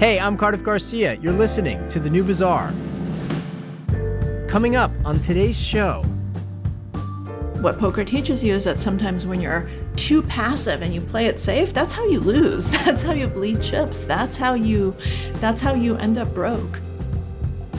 [0.00, 1.14] Hey, I'm Cardiff Garcia.
[1.14, 2.74] You're listening to The New Bazaar.
[4.48, 6.02] Coming up on today's show.
[7.60, 9.66] What poker teaches you is that sometimes when you're
[9.96, 12.68] too passive and you play it safe, that's how you lose.
[12.84, 14.04] That's how you bleed chips.
[14.04, 14.94] That's how you
[15.40, 16.80] that's how you end up broke.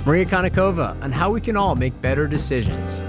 [0.06, 3.05] Maria Konnikova on how we can all make better decisions.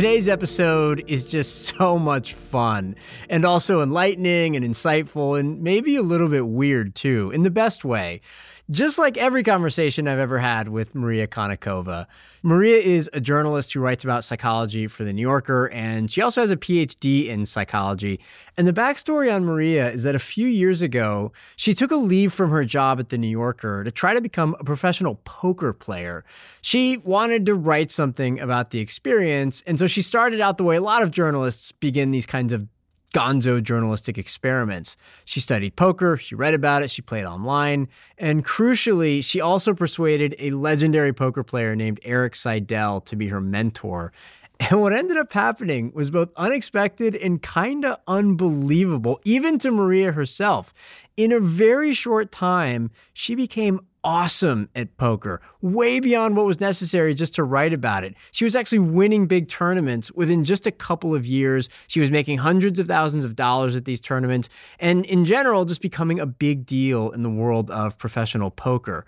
[0.00, 2.96] Today's episode is just so much fun
[3.28, 7.84] and also enlightening and insightful and maybe a little bit weird too, in the best
[7.84, 8.22] way.
[8.70, 12.06] Just like every conversation I've ever had with Maria Konnikova,
[12.44, 16.40] Maria is a journalist who writes about psychology for The New Yorker, and she also
[16.40, 18.20] has a PhD in psychology.
[18.56, 22.32] And the backstory on Maria is that a few years ago, she took a leave
[22.32, 26.24] from her job at The New Yorker to try to become a professional poker player.
[26.62, 30.76] She wanted to write something about the experience, and so she started out the way
[30.76, 32.68] a lot of journalists begin these kinds of
[33.14, 34.96] gonzo journalistic experiments.
[35.24, 40.34] She studied poker, she read about it, she played online, and crucially, she also persuaded
[40.38, 44.12] a legendary poker player named Erik Seidel to be her mentor.
[44.70, 50.12] And what ended up happening was both unexpected and kind of unbelievable, even to Maria
[50.12, 50.74] herself.
[51.16, 57.14] In a very short time, she became awesome at poker, way beyond what was necessary
[57.14, 58.14] just to write about it.
[58.32, 61.68] She was actually winning big tournaments within just a couple of years.
[61.86, 65.82] She was making hundreds of thousands of dollars at these tournaments, and in general, just
[65.82, 69.04] becoming a big deal in the world of professional poker.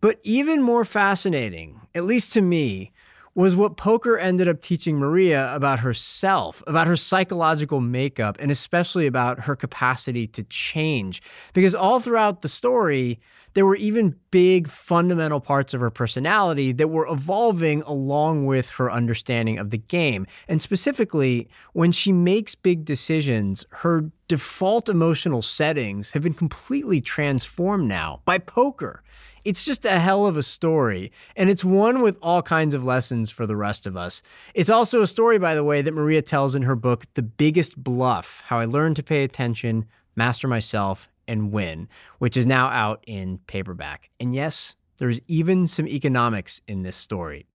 [0.00, 2.92] But even more fascinating, at least to me,
[3.34, 9.06] was what poker ended up teaching Maria about herself, about her psychological makeup, and especially
[9.06, 11.22] about her capacity to change.
[11.52, 13.20] Because all throughout the story,
[13.54, 18.90] there were even big fundamental parts of her personality that were evolving along with her
[18.90, 20.26] understanding of the game.
[20.48, 27.88] And specifically, when she makes big decisions, her default emotional settings have been completely transformed
[27.88, 29.02] now by poker.
[29.44, 33.28] It's just a hell of a story, and it's one with all kinds of lessons
[33.28, 34.22] for the rest of us.
[34.54, 37.82] It's also a story, by the way, that Maria tells in her book, The Biggest
[37.82, 41.88] Bluff How I Learned to Pay Attention, Master Myself, and Win,
[42.20, 44.10] which is now out in paperback.
[44.20, 47.46] And yes, there's even some economics in this story.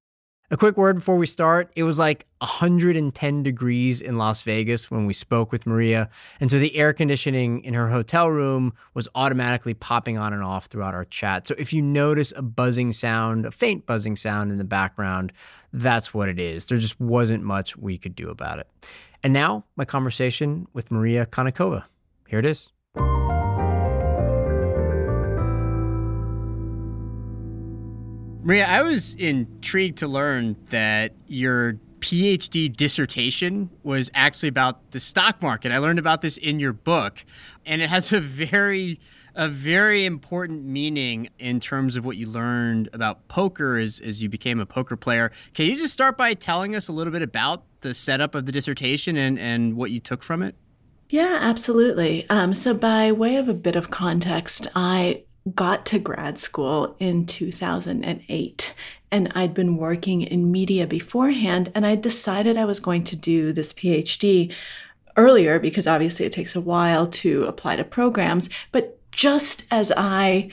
[0.51, 1.71] A quick word before we start.
[1.75, 6.07] It was like 110 degrees in Las Vegas when we spoke with Maria.
[6.39, 10.67] And so the air conditioning in her hotel room was automatically popping on and off
[10.67, 11.47] throughout our chat.
[11.47, 15.33] So if you notice a buzzing sound, a faint buzzing sound in the background,
[15.73, 16.67] that's what it is.
[16.67, 18.67] There just wasn't much we could do about it.
[19.23, 21.85] And now, my conversation with Maria Konnikova.
[22.27, 22.69] Here it is.
[28.45, 35.41] Maria, I was intrigued to learn that your PhD dissertation was actually about the stock
[35.41, 35.71] market.
[35.71, 37.25] I learned about this in your book,
[37.65, 38.99] and it has a very
[39.33, 44.29] a very important meaning in terms of what you learned about poker as, as you
[44.29, 45.31] became a poker player.
[45.55, 48.51] Can you just start by telling us a little bit about the setup of the
[48.51, 50.55] dissertation and, and what you took from it?
[51.09, 52.29] Yeah, absolutely.
[52.29, 57.25] Um, so, by way of a bit of context, I got to grad school in
[57.25, 58.73] 2008
[59.11, 63.53] and I'd been working in media beforehand and I decided I was going to do
[63.53, 64.51] this PhD
[65.15, 70.49] earlier because obviously it takes a while to apply to programs but just as I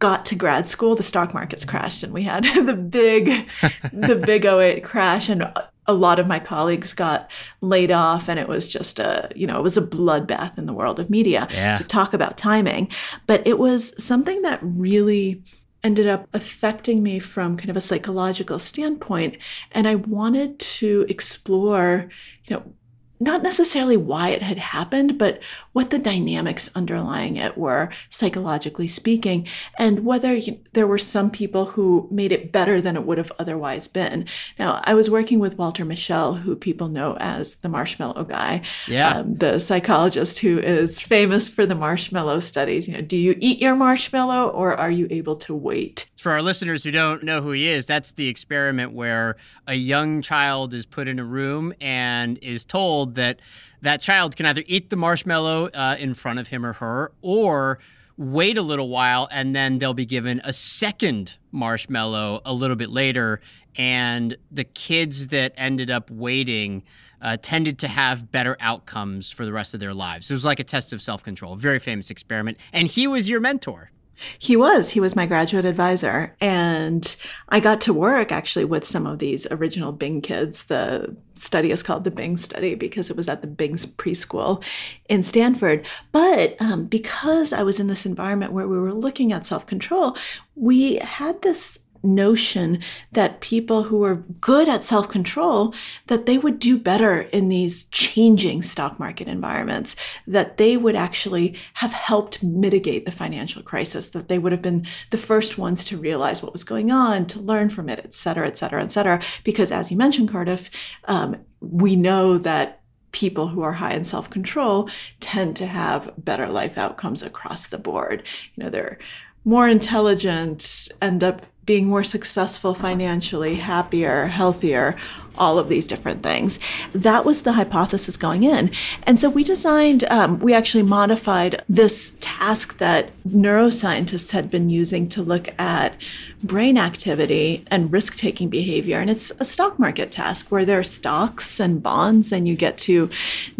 [0.00, 3.48] got to grad school the stock markets crashed and we had the big
[3.92, 5.48] the big 08 crash and
[5.86, 7.30] a lot of my colleagues got
[7.60, 10.72] laid off and it was just a you know it was a bloodbath in the
[10.72, 11.76] world of media yeah.
[11.76, 12.88] to talk about timing
[13.26, 15.42] but it was something that really
[15.82, 19.36] ended up affecting me from kind of a psychological standpoint
[19.72, 22.08] and i wanted to explore
[22.44, 22.74] you know
[23.24, 25.40] not necessarily why it had happened, but
[25.72, 29.46] what the dynamics underlying it were, psychologically speaking,
[29.78, 33.32] and whether you, there were some people who made it better than it would have
[33.38, 34.26] otherwise been.
[34.58, 39.18] Now, I was working with Walter Mischel, who people know as the marshmallow guy, yeah.
[39.18, 42.86] Um, the psychologist who is famous for the marshmallow studies.
[42.86, 46.08] You know, do you eat your marshmallow or are you able to wait?
[46.24, 49.36] For our listeners who don't know who he is, that's the experiment where
[49.66, 53.40] a young child is put in a room and is told that
[53.82, 57.78] that child can either eat the marshmallow uh, in front of him or her or
[58.16, 62.88] wait a little while and then they'll be given a second marshmallow a little bit
[62.88, 63.42] later.
[63.76, 66.84] And the kids that ended up waiting
[67.20, 70.30] uh, tended to have better outcomes for the rest of their lives.
[70.30, 72.56] It was like a test of self-control very famous experiment.
[72.72, 73.90] And he was your mentor
[74.38, 74.90] He was.
[74.90, 76.36] He was my graduate advisor.
[76.40, 77.16] And
[77.48, 80.64] I got to work actually with some of these original Bing kids.
[80.64, 84.62] The study is called the Bing Study because it was at the Bing's preschool
[85.08, 85.86] in Stanford.
[86.12, 90.16] But um, because I was in this environment where we were looking at self control,
[90.54, 92.78] we had this notion
[93.12, 95.74] that people who were good at self-control
[96.06, 99.96] that they would do better in these changing stock market environments
[100.26, 104.86] that they would actually have helped mitigate the financial crisis that they would have been
[105.10, 108.46] the first ones to realize what was going on to learn from it et cetera
[108.46, 109.20] et cetera et cetera.
[109.42, 110.70] Because as you mentioned cardiff
[111.04, 114.90] um, we know that people who are high in self-control
[115.20, 118.24] tend to have better life outcomes across the board.
[118.54, 118.98] You know they're
[119.44, 124.96] more intelligent end up being more successful financially, happier, healthier,
[125.36, 126.58] all of these different things.
[126.92, 128.70] That was the hypothesis going in.
[129.04, 135.08] And so we designed, um, we actually modified this task that neuroscientists had been using
[135.08, 135.96] to look at
[136.42, 138.98] brain activity and risk taking behavior.
[138.98, 142.78] And it's a stock market task where there are stocks and bonds, and you get
[142.78, 143.10] to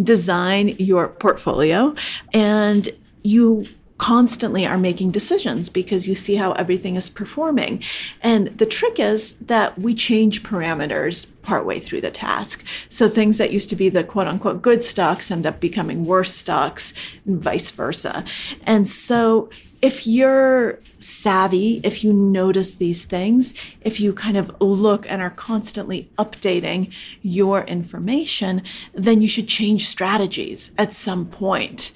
[0.02, 1.94] design your portfolio
[2.32, 2.88] and
[3.22, 3.66] you
[3.98, 7.82] constantly are making decisions because you see how everything is performing.
[8.22, 12.64] And the trick is that we change parameters partway through the task.
[12.88, 16.34] So things that used to be the quote unquote good stocks end up becoming worse
[16.34, 16.92] stocks
[17.24, 18.24] and vice versa.
[18.66, 19.48] And so
[19.84, 23.52] if you're savvy, if you notice these things,
[23.82, 28.62] if you kind of look and are constantly updating your information,
[28.94, 31.92] then you should change strategies at some point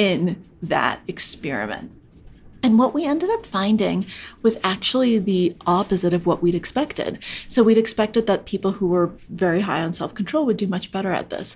[0.00, 1.92] in that experiment.
[2.62, 4.06] And what we ended up finding
[4.40, 7.18] was actually the opposite of what we'd expected.
[7.48, 10.90] So we'd expected that people who were very high on self control would do much
[10.90, 11.54] better at this.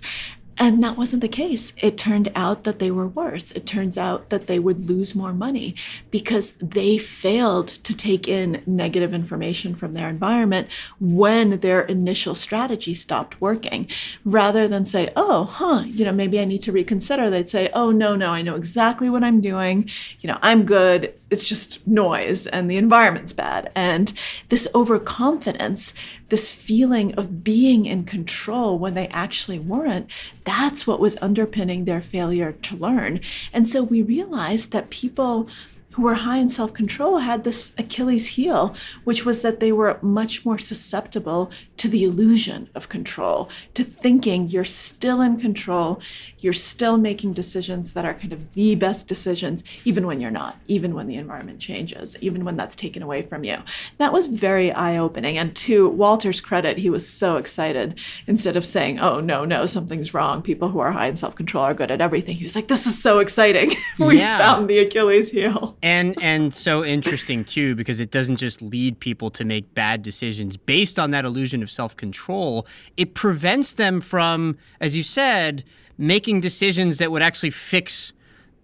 [0.57, 1.73] And that wasn't the case.
[1.79, 3.51] It turned out that they were worse.
[3.53, 5.75] It turns out that they would lose more money
[6.11, 10.69] because they failed to take in negative information from their environment
[11.01, 13.89] when their initial strategy stopped working.
[14.25, 17.91] Rather than say, oh, huh, you know, maybe I need to reconsider, they'd say, oh,
[17.91, 19.91] no, no, I know exactly what I'm doing.
[20.21, 23.73] You know, I'm good it's just noise and the environment's bad.
[23.75, 24.13] And
[24.51, 25.93] this overconfidence,
[26.29, 30.09] this feeling of being in control when they actually weren't,
[30.45, 33.21] that's what was underpinning their failure to learn.
[33.53, 35.49] And so we realized that people
[35.95, 39.99] who were high in self control had this Achilles heel, which was that they were
[40.03, 41.51] much more susceptible
[41.85, 46.01] to the illusion of control, to thinking you're still in control,
[46.39, 50.57] you're still making decisions that are kind of the best decisions, even when you're not,
[50.67, 53.59] even when the environment changes, even when that's taken away from you.
[53.99, 55.37] That was very eye opening.
[55.37, 57.99] And to Walter's credit, he was so excited.
[58.27, 61.65] Instead of saying, oh, no, no, something's wrong, people who are high in self control
[61.65, 63.73] are good at everything, he was like, this is so exciting.
[63.99, 64.39] we yeah.
[64.39, 69.31] found the Achilles heel and and so interesting too because it doesn't just lead people
[69.31, 72.67] to make bad decisions based on that illusion of self-control
[72.97, 75.65] it prevents them from as you said
[75.99, 78.13] making decisions that would actually fix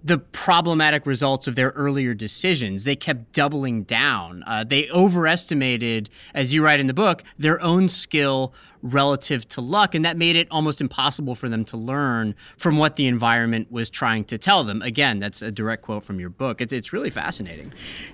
[0.02, 2.84] the problematic results of their earlier decisions.
[2.84, 4.42] They kept doubling down.
[4.46, 9.94] Uh, they overestimated, as you write in the book, their own skill relative to luck,
[9.94, 13.90] and that made it almost impossible for them to learn from what the environment was
[13.90, 14.80] trying to tell them.
[14.80, 16.62] Again, that's a direct quote from your book.
[16.62, 17.72] It's, it's really fascinating.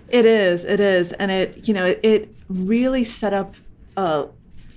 [0.08, 0.64] It is.
[0.64, 3.54] It is, and it you know it, it really set up
[3.96, 4.26] a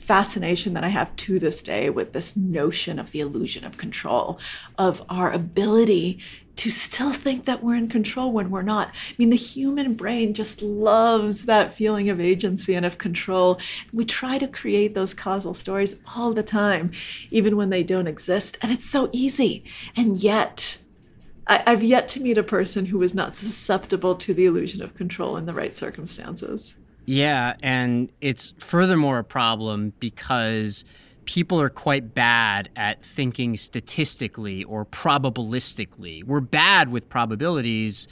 [0.09, 4.39] fascination that I have to this day with this notion of the illusion of control,
[4.75, 6.17] of our ability
[6.55, 8.87] to still think that we're in control when we're not.
[8.87, 13.59] I mean, the human brain just loves that feeling of agency and of control.
[13.93, 16.89] We try to create those causal stories all the time,
[17.29, 18.57] even when they don't exist.
[18.63, 19.63] And it's so easy.
[19.95, 20.79] And yet,
[21.45, 24.95] I, have yet to meet a person who is not susceptible to the illusion of
[24.95, 26.75] control in the right circumstances.
[27.09, 27.55] Yeah.
[27.63, 30.85] And it's furthermore a problem because
[31.25, 36.23] people are quite bad at thinking statistically or probabilistically.
[36.23, 38.07] We're bad with probabilities.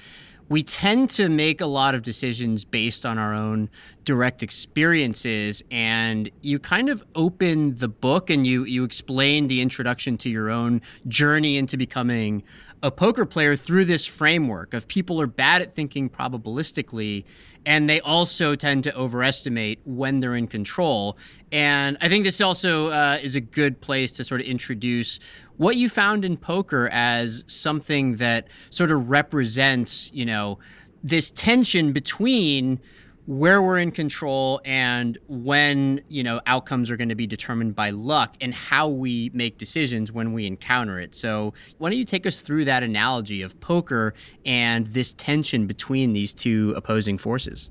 [0.50, 3.70] We tend to make a lot of decisions based on our own
[4.04, 10.18] direct experiences and you kind of open the book and you you explain the introduction
[10.20, 12.42] to your own journey into becoming
[12.84, 17.25] a poker player through this framework of people are bad at thinking probabilistically
[17.65, 21.17] and they also tend to overestimate when they're in control.
[21.51, 25.19] And I think this also uh, is a good place to sort of introduce
[25.57, 30.60] what you found in poker as something that sort of represents, you know,
[31.03, 32.79] this tension between
[33.27, 37.89] where we're in control and when you know outcomes are going to be determined by
[37.89, 42.25] luck and how we make decisions when we encounter it so why don't you take
[42.25, 44.13] us through that analogy of poker
[44.46, 47.69] and this tension between these two opposing forces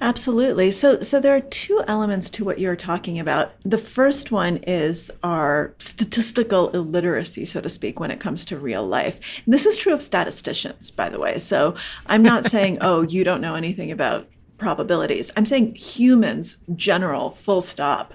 [0.00, 0.70] Absolutely.
[0.70, 3.54] So so there are two elements to what you're talking about.
[3.62, 8.86] The first one is our statistical illiteracy, so to speak, when it comes to real
[8.86, 9.18] life.
[9.44, 11.38] And this is true of statisticians, by the way.
[11.38, 11.74] So
[12.06, 15.30] I'm not saying, "Oh, you don't know anything about probabilities.
[15.36, 18.14] I'm saying humans, general, full stop,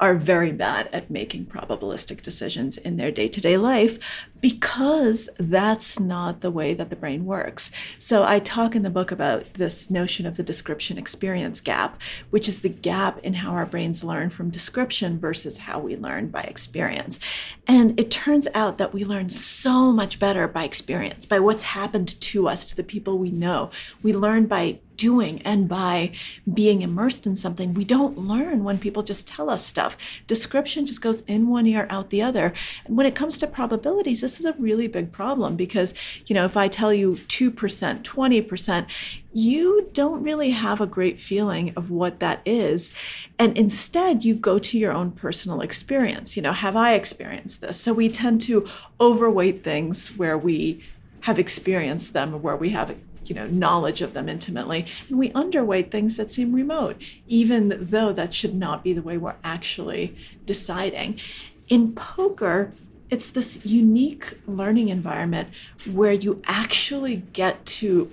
[0.00, 5.98] are very bad at making probabilistic decisions in their day to day life because that's
[5.98, 7.70] not the way that the brain works.
[7.98, 12.00] So, I talk in the book about this notion of the description experience gap,
[12.30, 16.28] which is the gap in how our brains learn from description versus how we learn
[16.28, 17.18] by experience.
[17.66, 22.20] And it turns out that we learn so much better by experience, by what's happened
[22.20, 23.70] to us, to the people we know.
[24.02, 26.12] We learn by doing and by
[26.52, 27.74] being immersed in something.
[27.74, 29.96] We don't learn when people just tell us stuff.
[30.26, 32.52] Description just goes in one ear, out the other.
[32.84, 35.94] And when it comes to probabilities, this is a really big problem because,
[36.26, 38.86] you know, if I tell you 2%, 20%,
[39.32, 42.92] you don't really have a great feeling of what that is.
[43.38, 46.36] And instead, you go to your own personal experience.
[46.36, 47.78] You know, have I experienced this?
[47.78, 48.66] So we tend to
[48.98, 50.82] overweight things where we
[51.20, 52.96] have experienced them, or where we have
[53.28, 54.86] you know knowledge of them intimately.
[55.08, 59.16] And we underweight things that seem remote even though that should not be the way
[59.16, 61.20] we're actually deciding.
[61.68, 62.72] In poker
[63.10, 65.48] it's this unique learning environment
[65.90, 68.10] where you actually get to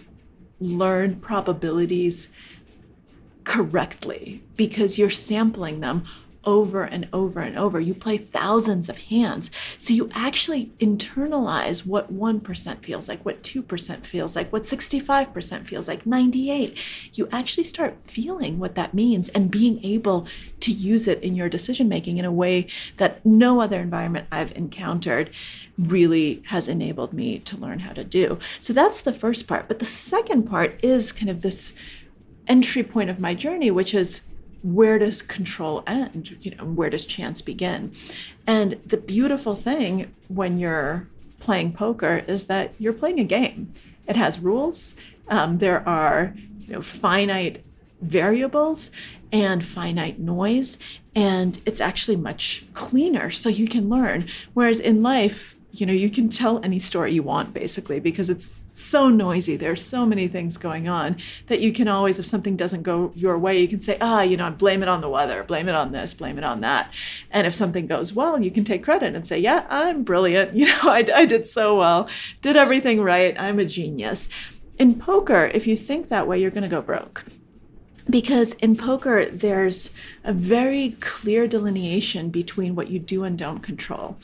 [0.60, 2.29] learn probabilities
[3.43, 6.05] correctly because you're sampling them
[6.45, 7.79] over and over and over.
[7.79, 9.50] You play thousands of hands.
[9.77, 15.88] So you actually internalize what 1% feels like, what 2% feels like, what 65% feels
[15.88, 16.77] like, 98.
[17.17, 20.27] You actually start feeling what that means and being able
[20.62, 24.55] to use it in your decision making in a way that no other environment I've
[24.55, 25.29] encountered
[25.77, 28.38] really has enabled me to learn how to do.
[28.59, 29.67] So that's the first part.
[29.67, 31.73] But the second part is kind of this
[32.47, 34.21] entry point of my journey, which is
[34.63, 36.38] where does control end?
[36.41, 37.93] You know, where does chance begin?
[38.48, 41.08] And the beautiful thing when you're
[41.39, 43.74] playing poker is that you're playing a game.
[44.08, 44.96] It has rules.
[45.27, 47.63] Um, there are you know finite
[48.01, 48.89] variables
[49.32, 50.77] and finite noise,
[51.15, 54.27] and it's actually much cleaner, so you can learn.
[54.53, 58.62] Whereas in life, you know, you can tell any story you want basically because it's
[58.68, 59.56] so noisy.
[59.56, 63.39] There's so many things going on that you can always, if something doesn't go your
[63.39, 65.92] way, you can say, ah, you know, blame it on the weather, blame it on
[65.92, 66.94] this, blame it on that.
[67.32, 70.53] And if something goes well, you can take credit and say, yeah, I'm brilliant.
[70.63, 72.08] You know, I, I did so well,
[72.42, 73.36] did everything right.
[73.38, 74.30] I'm a genius.
[74.77, 77.25] In poker, if you think that way, you're going to go broke
[78.10, 84.18] because in poker there's a very clear delineation between what you do and don't control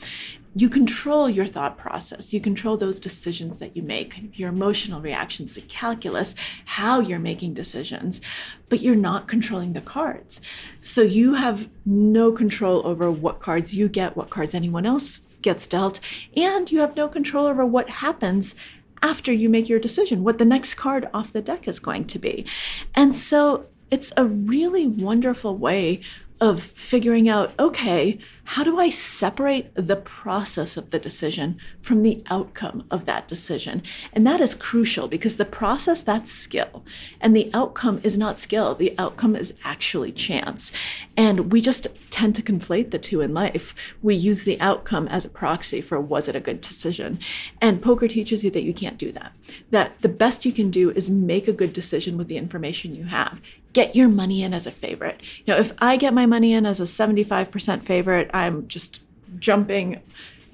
[0.54, 2.32] you control your thought process.
[2.32, 7.54] You control those decisions that you make, your emotional reactions, the calculus, how you're making
[7.54, 8.20] decisions,
[8.68, 10.40] but you're not controlling the cards.
[10.80, 15.66] So you have no control over what cards you get, what cards anyone else gets
[15.66, 16.00] dealt,
[16.36, 18.54] and you have no control over what happens
[19.02, 22.18] after you make your decision, what the next card off the deck is going to
[22.18, 22.44] be.
[22.94, 26.00] And so it's a really wonderful way
[26.40, 32.24] of figuring out okay, how do I separate the process of the decision from the
[32.28, 33.82] outcome of that decision?
[34.12, 36.84] And that is crucial because the process, that's skill.
[37.20, 38.74] And the outcome is not skill.
[38.74, 40.72] The outcome is actually chance.
[41.16, 43.72] And we just tend to conflate the two in life.
[44.02, 47.20] We use the outcome as a proxy for was it a good decision?
[47.60, 49.36] And poker teaches you that you can't do that.
[49.70, 53.04] That the best you can do is make a good decision with the information you
[53.04, 53.40] have
[53.72, 55.20] get your money in as a favorite.
[55.44, 59.02] You know, if I get my money in as a 75% favorite, I'm just
[59.38, 60.00] jumping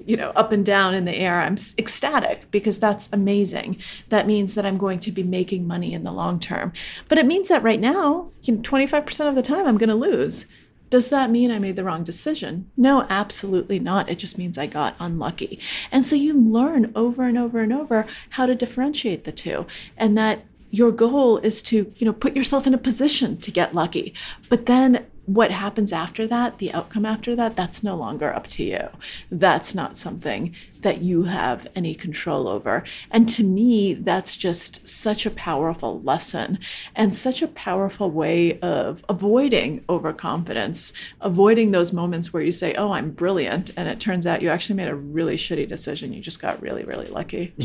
[0.05, 1.41] you know up and down in the air.
[1.41, 3.77] I'm ecstatic because that's amazing.
[4.09, 6.73] That means that i'm going to be making money in the long term.
[7.07, 9.95] But it means that right now you know, 25% of the time i'm going to
[9.95, 10.45] lose.
[10.89, 12.71] Does that mean i made the wrong decision?
[12.77, 14.09] No absolutely not.
[14.09, 15.59] It just means i got unlucky.
[15.91, 19.65] And so you learn over and over and over how to differentiate the two.
[19.97, 23.73] And that your goal is to you know put yourself in a position to get
[23.73, 24.13] lucky
[24.49, 28.63] but then what happens after that, the outcome after that, that's no longer up to
[28.63, 28.87] you.
[29.29, 32.85] That's not something that you have any control over.
[33.11, 36.59] And to me, that's just such a powerful lesson
[36.95, 42.93] and such a powerful way of avoiding overconfidence, avoiding those moments where you say, Oh,
[42.93, 43.71] I'm brilliant.
[43.75, 46.13] And it turns out you actually made a really shitty decision.
[46.13, 47.53] You just got really, really lucky.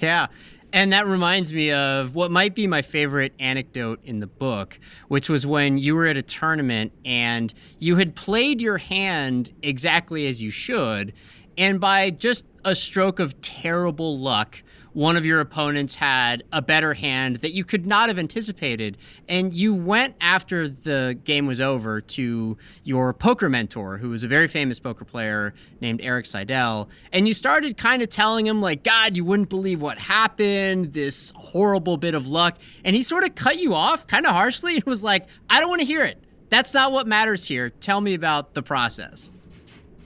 [0.00, 0.28] Yeah.
[0.72, 5.28] And that reminds me of what might be my favorite anecdote in the book, which
[5.28, 10.40] was when you were at a tournament and you had played your hand exactly as
[10.40, 11.12] you should.
[11.58, 14.62] And by just a stroke of terrible luck,
[14.92, 18.98] one of your opponents had a better hand that you could not have anticipated.
[19.28, 24.28] And you went after the game was over to your poker mentor, who was a
[24.28, 26.88] very famous poker player named Erik Seidel.
[27.12, 31.32] And you started kind of telling him, like, God, you wouldn't believe what happened, this
[31.36, 32.58] horrible bit of luck.
[32.84, 35.68] And he sort of cut you off kind of harshly and was like, I don't
[35.68, 36.22] want to hear it.
[36.50, 37.70] That's not what matters here.
[37.70, 39.31] Tell me about the process.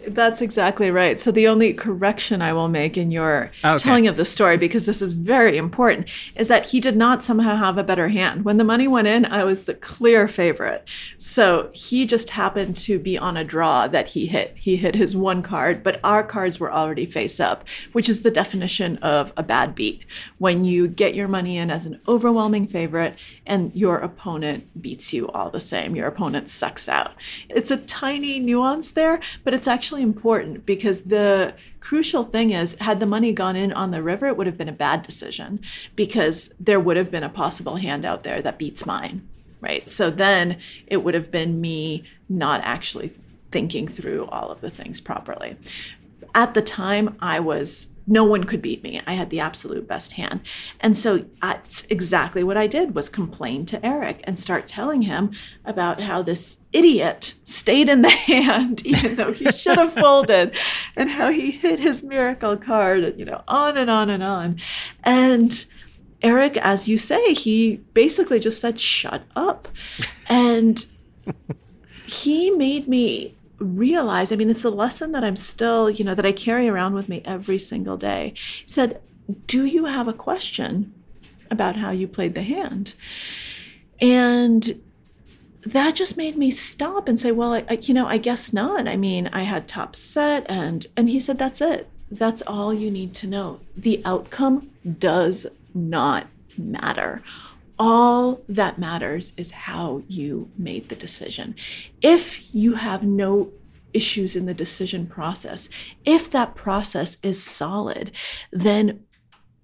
[0.06, 1.18] That's exactly right.
[1.18, 3.78] So the only correction I will make in your okay.
[3.78, 7.56] telling of the story, because this is very important, is that he did not somehow
[7.56, 8.44] have a better hand.
[8.44, 10.88] When the money went in, I was the clear favorite.
[11.18, 14.56] So he just happened to be on a draw that he hit.
[14.56, 18.30] He hit his one card, but our cards were already face up, which is the
[18.30, 20.04] definition of a bad beat.
[20.38, 25.28] When you get your money in as an overwhelming favorite and your opponent beats you
[25.28, 27.14] all the same, your opponent sucks out.
[27.48, 32.76] It's a tiny nuance there, but it's actually actually important because the crucial thing is
[32.80, 35.60] had the money gone in on the river it would have been a bad decision
[35.94, 39.26] because there would have been a possible hand out there that beats mine
[39.62, 39.88] right?
[39.88, 43.10] So then it would have been me not actually
[43.50, 45.56] thinking through all of the things properly.
[46.34, 49.00] At the time i was no one could beat me.
[49.06, 50.40] I had the absolute best hand.
[50.80, 55.32] And so that's exactly what I did was complain to Erik and start telling him
[55.64, 60.56] about how this idiot stayed in the hand even though he should have folded
[60.94, 64.58] and how he hit his miracle card and you know on and on and on.
[65.02, 65.66] And
[66.22, 69.68] Erik as you say he basically just said shut up.
[70.28, 70.84] And
[72.06, 76.26] he made me realize i mean it's a lesson that i'm still you know that
[76.26, 78.32] i carry around with me every single day.
[78.36, 79.00] He said
[79.46, 80.92] do you have a question
[81.50, 82.94] about how you played the hand?
[84.00, 84.80] And
[85.64, 88.86] that just made me stop and say well I, I, you know i guess not.
[88.86, 91.88] I mean i had top set and and he said that's it.
[92.10, 93.60] That's all you need to know.
[93.76, 97.22] The outcome does not matter
[97.78, 101.54] all that matters is how you made the decision.
[102.00, 103.52] If you have no
[103.92, 105.68] issues in the decision process,
[106.04, 108.12] if that process is solid,
[108.50, 109.04] then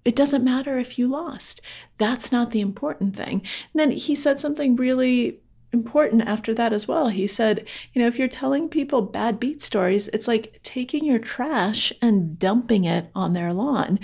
[0.05, 1.61] it doesn't matter if you lost.
[1.97, 3.41] That's not the important thing.
[3.73, 5.39] And then he said something really
[5.71, 7.07] important after that as well.
[7.07, 11.19] He said, you know, if you're telling people bad beat stories, it's like taking your
[11.19, 13.99] trash and dumping it on their lawn.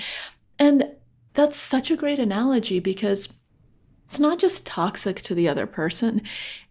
[0.57, 0.91] And
[1.33, 3.33] that's such a great analogy because
[4.09, 6.23] it's not just toxic to the other person,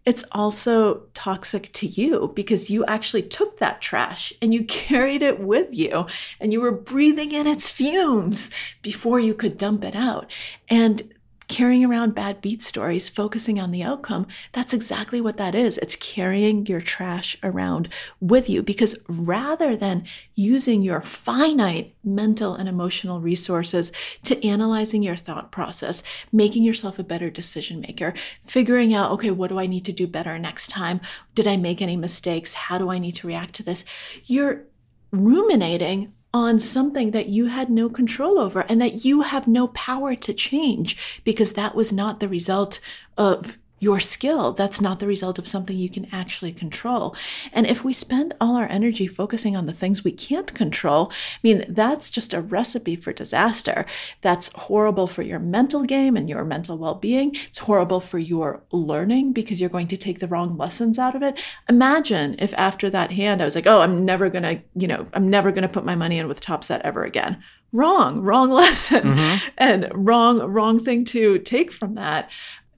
[0.05, 5.39] it's also toxic to you because you actually took that trash and you carried it
[5.39, 6.05] with you
[6.41, 10.29] and you were breathing in its fumes before you could dump it out.
[10.67, 11.13] And
[11.49, 15.77] carrying around bad beat stories, focusing on the outcome, that's exactly what that is.
[15.79, 17.89] It's carrying your trash around
[18.21, 23.91] with you because rather than using your finite mental and emotional resources
[24.23, 28.13] to analyzing your thought process, making yourself a better decision maker,
[28.45, 31.01] figuring out, okay, what do I need to do better next time?
[31.33, 32.53] Did I make any mistakes?
[32.53, 33.83] How do I need to react to this?
[34.25, 34.65] You're
[35.11, 40.15] ruminating on something that you had no control over and that you have no power
[40.15, 42.79] to change because that was not the result
[43.17, 44.53] of your skill.
[44.53, 47.15] That's not the result of something you can actually control.
[47.53, 51.39] And if we spend all our energy focusing on the things we can't control, I
[51.43, 53.85] mean, that's just a recipe for disaster.
[54.21, 57.35] That's horrible for your mental game and your mental well being.
[57.47, 61.23] It's horrible for your learning because you're going to take the wrong lessons out of
[61.23, 61.39] it.
[61.69, 65.07] Imagine if after that hand, I was like, oh, I'm never going to, you know,
[65.13, 67.41] I'm never going to put my money in with Top Set ever again.
[67.71, 69.49] Wrong, wrong lesson mm-hmm.
[69.57, 72.29] and wrong, wrong thing to take from that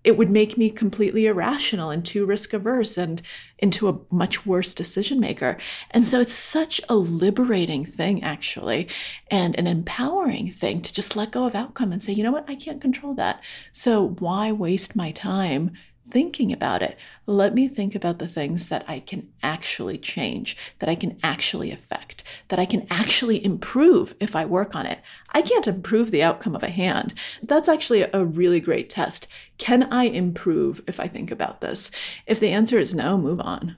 [0.03, 3.21] it would make me completely irrational and too risk averse and
[3.59, 5.57] into a much worse decision maker.
[5.91, 8.87] And so it's such a liberating thing, actually,
[9.29, 12.49] and an empowering thing to just let go of outcome and say, you know what,
[12.49, 13.41] I can't control that.
[13.71, 15.71] So why waste my time
[16.11, 16.97] thinking about it.
[17.25, 21.71] Let me think about the things that I can actually change, that I can actually
[21.71, 24.99] affect, that I can actually improve if I work on it.
[25.31, 27.13] I can't improve the outcome of a hand.
[27.41, 29.27] That's actually a really great test.
[29.57, 31.89] Can I improve if I think about this?
[32.27, 33.77] If the answer is no, move on.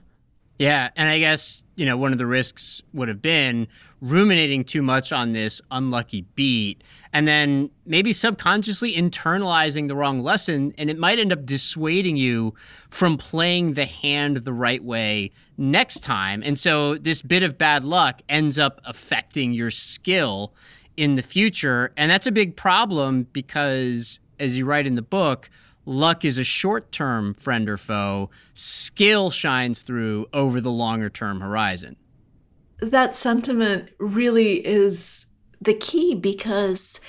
[0.58, 0.90] Yeah.
[0.96, 3.66] And I guess, you know, one of the risks would have been
[4.00, 6.82] ruminating too much on this unlucky beat
[7.14, 10.74] and then maybe subconsciously internalizing the wrong lesson.
[10.76, 12.54] And it might end up dissuading you
[12.90, 16.42] from playing the hand the right way next time.
[16.42, 20.52] And so this bit of bad luck ends up affecting your skill
[20.96, 21.92] in the future.
[21.96, 25.48] And that's a big problem because, as you write in the book,
[25.86, 31.40] luck is a short term friend or foe, skill shines through over the longer term
[31.40, 31.94] horizon.
[32.80, 35.26] That sentiment really is
[35.60, 37.00] the key because,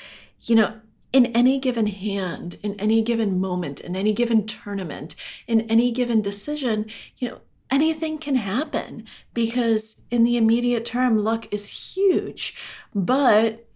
[0.42, 0.80] you know,
[1.12, 5.16] in any given hand, in any given moment, in any given tournament,
[5.48, 6.86] in any given decision,
[7.18, 7.40] you know,
[7.72, 12.56] anything can happen because in the immediate term, luck is huge.
[12.94, 13.68] But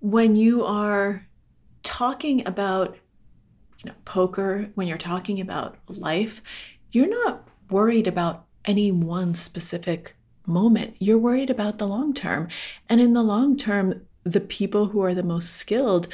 [0.00, 1.26] when you are
[1.82, 2.96] talking about
[3.82, 6.42] you know poker when you're talking about life
[6.90, 12.48] you're not worried about any one specific moment you're worried about the long term.
[12.88, 16.08] And in the long term the people who are the most skilled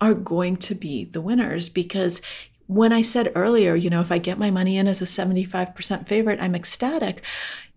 [0.00, 2.20] are going to be the winners because
[2.66, 6.08] when I said earlier, you know, if I get my money in as a 75%
[6.08, 7.22] favorite, I'm ecstatic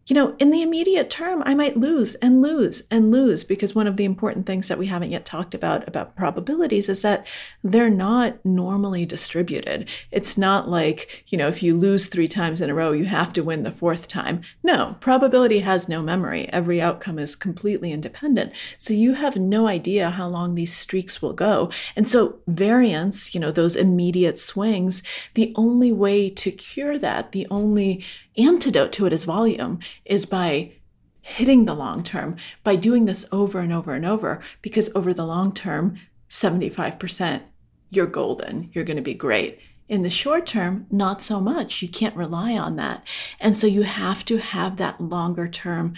[0.07, 3.87] you know, in the immediate term, I might lose and lose and lose because one
[3.87, 7.27] of the important things that we haven't yet talked about about probabilities is that
[7.61, 9.89] they're not normally distributed.
[10.09, 13.33] It's not like, you know, if you lose three times in a row, you have
[13.33, 14.41] to win the fourth time.
[14.63, 16.47] No, probability has no memory.
[16.53, 18.53] Every outcome is completely independent.
[18.77, 21.69] So you have no idea how long these streaks will go.
[21.97, 27.45] And so variance, you know, those immediate swings, the only way to cure that, the
[27.51, 28.05] only
[28.37, 30.73] antidote to it is volume, is by
[31.21, 35.25] hitting the long term, by doing this over and over and over, because over the
[35.25, 35.97] long term,
[36.29, 37.41] 75%,
[37.89, 39.59] you're golden, you're going to be great.
[39.89, 41.81] In the short term, not so much.
[41.81, 43.05] You can't rely on that.
[43.39, 45.93] And so you have to have that longer term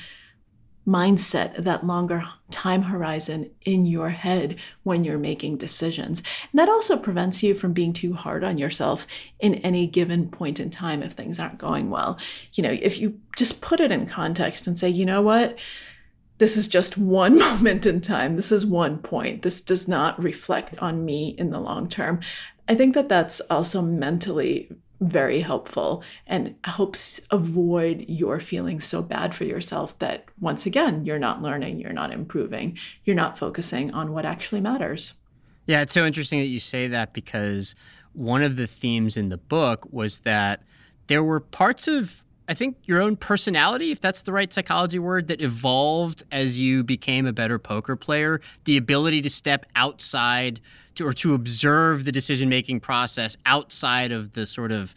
[0.90, 6.24] mindset, that longer time horizon in your head when you're making decisions.
[6.52, 9.06] And that also prevents you from being too hard on yourself
[9.40, 12.18] in any given point in time if things aren't going well.
[12.54, 15.58] You know, if you just put it in context and say, you know what?
[16.40, 18.36] This is just one moment in time.
[18.36, 19.44] This is one point.
[19.44, 22.20] This does not reflect on me in the long term.
[22.68, 29.34] I think that that's also mentally very helpful and helps avoid your feeling so bad
[29.34, 34.12] for yourself that once again you're not learning you're not improving you're not focusing on
[34.12, 35.14] what actually matters.
[35.66, 37.76] Yeah it's so interesting that you say that because
[38.14, 40.64] one of the themes in the book was that
[41.08, 45.28] there were parts of I think your own personality, if that's the right psychology word,
[45.28, 48.42] that evolved as you became a better poker player.
[48.64, 50.60] The ability to step outside
[50.96, 54.96] to, or to observe the decision making process outside of the sort of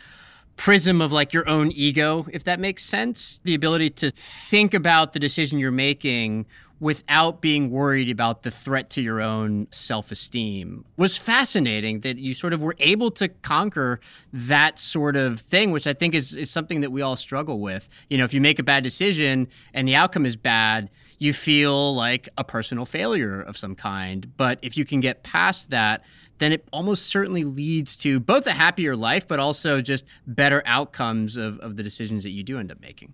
[0.56, 3.38] prism of like your own ego, if that makes sense.
[3.44, 6.46] The ability to think about the decision you're making
[6.82, 12.34] without being worried about the threat to your own self esteem was fascinating that you
[12.34, 14.00] sort of were able to conquer
[14.32, 17.88] that sort of thing, which I think is, is something that we all struggle with.
[18.10, 20.90] You know, if you make a bad decision and the outcome is bad,
[21.20, 24.32] you feel like a personal failure of some kind.
[24.36, 26.02] But if you can get past that,
[26.38, 31.36] then it almost certainly leads to both a happier life, but also just better outcomes
[31.36, 33.12] of, of the decisions that you do end up making.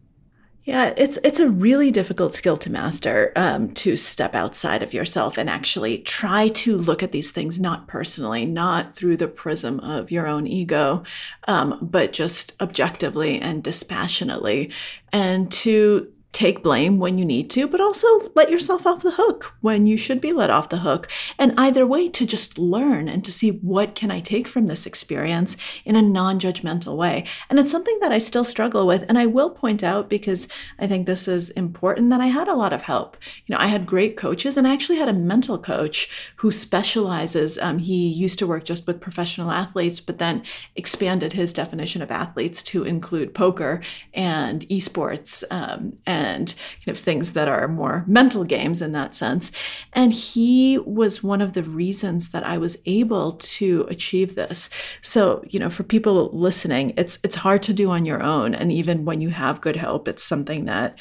[0.69, 5.39] Yeah, it's it's a really difficult skill to master um, to step outside of yourself
[5.39, 10.11] and actually try to look at these things not personally, not through the prism of
[10.11, 11.05] your own ego,
[11.47, 14.71] um, but just objectively and dispassionately,
[15.11, 19.55] and to take blame when you need to, but also let yourself off the hook
[19.61, 21.11] when you should be let off the hook.
[21.37, 24.87] And either way, to just learn and to see what can I take from this
[24.87, 27.25] experience in a non-judgmental way.
[27.51, 29.05] And it's something that I still struggle with.
[29.09, 30.47] And I will point out because
[30.79, 33.17] I think this is important that I had a lot of help.
[33.47, 37.59] You know, I had great coaches and I actually had a mental coach who specializes.
[37.59, 40.45] Um, he used to work just with professional athletes, but then
[40.77, 43.83] expanded his definition of athletes to include poker
[44.15, 49.15] and esports um, and and kind of things that are more mental games in that
[49.15, 49.51] sense.
[49.93, 54.69] And he was one of the reasons that I was able to achieve this.
[55.03, 58.55] So, you know, for people listening, it's it's hard to do on your own.
[58.55, 60.99] And even when you have good help, it's something that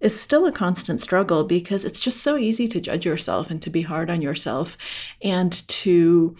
[0.00, 3.70] is still a constant struggle because it's just so easy to judge yourself and to
[3.70, 4.78] be hard on yourself
[5.22, 6.36] and to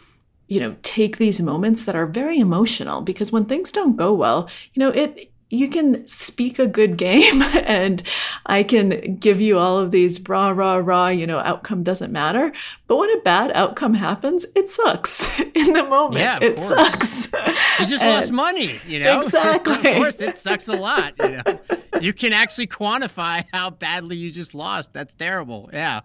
[0.46, 4.48] you know take these moments that are very emotional because when things don't go well
[4.72, 8.02] you know it you can speak a good game and
[8.46, 12.52] I can give you all of these rah, rah, rah, you know, outcome doesn't matter.
[12.86, 16.16] But when a bad outcome happens, it sucks in the moment.
[16.16, 16.68] Yeah, it course.
[16.68, 17.32] sucks.
[17.80, 19.20] You just and lost money, you know?
[19.20, 19.76] Exactly.
[19.76, 21.14] of course, it sucks a lot.
[21.18, 21.60] You know,
[22.00, 24.92] you can actually quantify how badly you just lost.
[24.92, 25.70] That's terrible.
[25.72, 26.00] Yeah.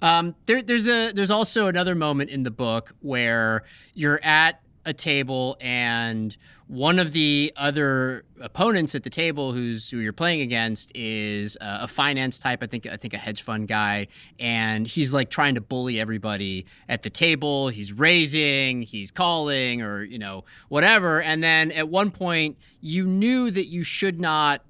[0.00, 4.92] Um, there, there's a there's also another moment in the book where you're at a
[4.94, 10.92] table and one of the other opponents at the table who's who you're playing against
[10.94, 14.06] is uh, a finance type i think i think a hedge fund guy
[14.38, 17.68] and he's like trying to bully everybody at the table.
[17.68, 23.50] He's raising he's calling or you know whatever and then at one point you knew
[23.50, 24.64] that you should not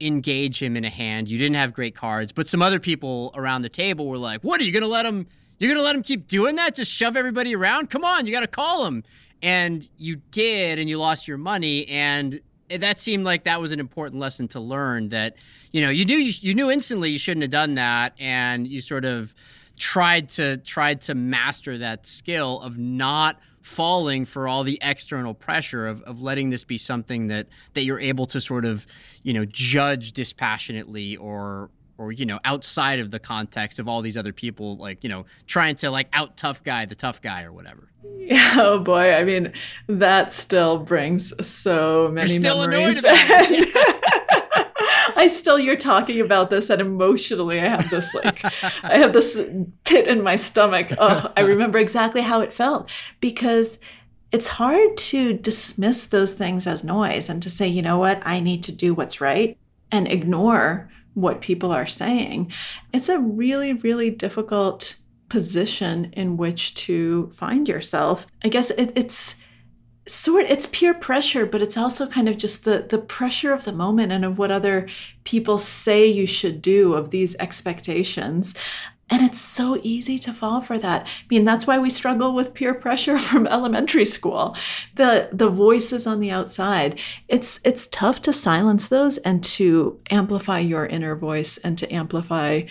[0.00, 1.30] engage him in a hand.
[1.30, 4.60] You didn't have great cards but some other people around the table were like what
[4.60, 5.26] are you going to let him
[5.58, 6.74] you're to let him keep doing that?
[6.74, 7.90] Just shove everybody around?
[7.90, 9.04] Come on you got to call him
[9.42, 13.80] and you did and you lost your money and that seemed like that was an
[13.80, 15.36] important lesson to learn that
[15.72, 18.80] you know you knew you, you knew instantly you shouldn't have done that and you
[18.80, 19.34] sort of
[19.76, 25.86] tried to tried to master that skill of not falling for all the external pressure
[25.86, 28.86] of, of letting this be something that that you're able to sort of
[29.22, 34.16] you know judge dispassionately or or you know outside of the context of all these
[34.16, 37.52] other people like you know trying to like out tough guy the tough guy or
[37.52, 39.52] whatever yeah, oh boy i mean
[39.88, 43.98] that still brings so many memories annoyed about it.
[45.16, 48.44] I still, you're talking about this, and emotionally, I have this like,
[48.82, 49.40] I have this
[49.84, 50.88] pit in my stomach.
[50.98, 53.78] Oh, I remember exactly how it felt because
[54.32, 58.40] it's hard to dismiss those things as noise and to say, you know what, I
[58.40, 59.58] need to do what's right
[59.90, 62.52] and ignore what people are saying.
[62.92, 64.96] It's a really, really difficult
[65.28, 68.26] position in which to find yourself.
[68.44, 69.34] I guess it, it's
[70.08, 73.72] sort it's peer pressure but it's also kind of just the the pressure of the
[73.72, 74.88] moment and of what other
[75.22, 78.52] people say you should do of these expectations
[79.12, 81.06] and it's so easy to fall for that.
[81.06, 84.56] I mean, that's why we struggle with peer pressure from elementary school.
[84.94, 86.98] The the voices on the outside.
[87.28, 92.62] It's it's tough to silence those and to amplify your inner voice and to amplify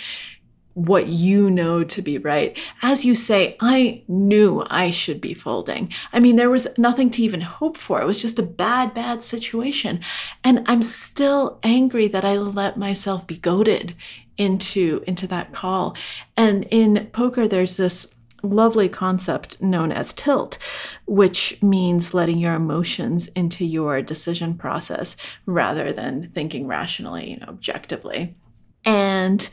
[0.74, 2.58] what you know to be right.
[2.82, 5.92] As you say, I knew I should be folding.
[6.14, 8.02] I mean, there was nothing to even hope for.
[8.02, 10.00] It was just a bad, bad situation.
[10.44, 13.96] And I'm still angry that I let myself be goaded
[14.42, 15.96] into into that call.
[16.36, 18.08] And in poker there's this
[18.44, 20.58] lovely concept known as tilt,
[21.06, 27.46] which means letting your emotions into your decision process rather than thinking rationally, you know,
[27.48, 28.36] objectively.
[28.84, 29.48] And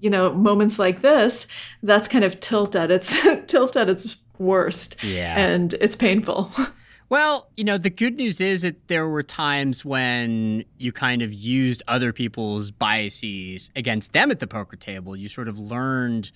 [0.00, 1.46] you know, moments like this,
[1.82, 5.02] that's kind of tilt at its tilt at its worst.
[5.02, 5.38] Yeah.
[5.38, 6.50] And it's painful.
[7.10, 11.34] Well, you know, the good news is that there were times when you kind of
[11.34, 15.16] used other people's biases against them at the poker table.
[15.16, 16.30] You sort of learned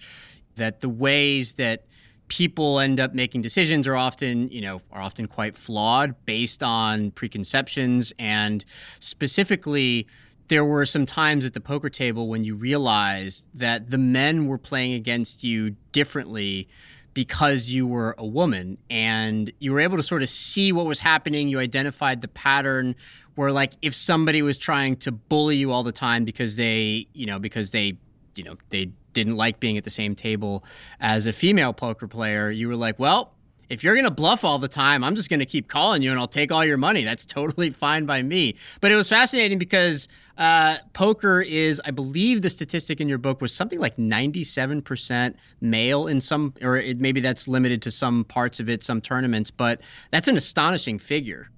[0.57, 1.85] that the ways that
[2.27, 7.13] people end up making decisions are often, you know, are often quite flawed based on
[7.13, 8.65] preconceptions and
[8.99, 10.09] specifically
[10.49, 14.59] there were some times at the poker table when you realized that the men were
[14.59, 16.69] playing against you differently
[17.15, 21.01] because you were a woman and you were able to sort of see what was
[21.01, 21.49] happening.
[21.49, 22.97] You identified the pattern
[23.37, 27.27] where, like, if somebody was trying to bully you all the time because they, you
[27.27, 27.97] know, because they,
[28.35, 30.65] you know, they didn't like being at the same table
[31.01, 33.34] as a female poker player, you were like, well,
[33.69, 36.11] if you're going to bluff all the time, I'm just going to keep calling you
[36.11, 37.05] and I'll take all your money.
[37.05, 38.57] That's totally fine by me.
[38.81, 43.41] But it was fascinating because uh, poker is, I believe the statistic in your book
[43.41, 48.61] was something like 97% male in some, or it, maybe that's limited to some parts
[48.61, 51.51] of it, some tournaments, but that's an astonishing figure.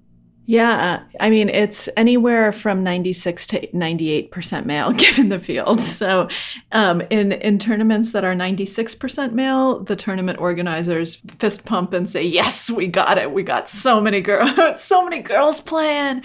[0.49, 5.81] Yeah, I mean, it's anywhere from 96 to 98% male given the field.
[5.81, 6.29] So,
[6.71, 12.23] um, in, in tournaments that are 96% male, the tournament organizers fist pump and say,
[12.23, 13.33] Yes, we got it.
[13.33, 16.23] We got so many girls, so many girls playing.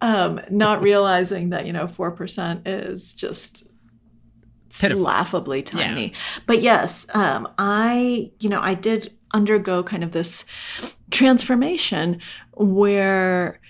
[0.00, 3.66] Um, not realizing that, you know, 4% is just
[4.80, 5.02] Pitiful.
[5.02, 6.08] laughably tiny.
[6.08, 6.16] Yeah.
[6.46, 10.46] But yes, um, I, you know, I did undergo kind of this
[11.10, 12.20] transformation
[12.52, 13.60] where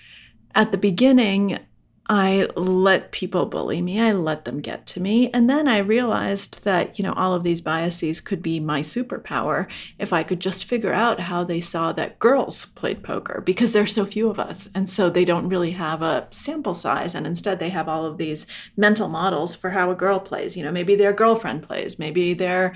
[0.53, 1.59] at the beginning,
[2.07, 3.99] I let people bully me.
[3.99, 5.31] I let them get to me.
[5.31, 9.67] And then I realized that, you know, all of these biases could be my superpower
[9.97, 13.93] if I could just figure out how they saw that girls played poker because there's
[13.93, 14.69] so few of us.
[14.75, 17.15] And so they don't really have a sample size.
[17.15, 18.45] And instead, they have all of these
[18.77, 20.55] mental models for how a girl plays.
[20.55, 22.75] You know, maybe their girlfriend plays, maybe their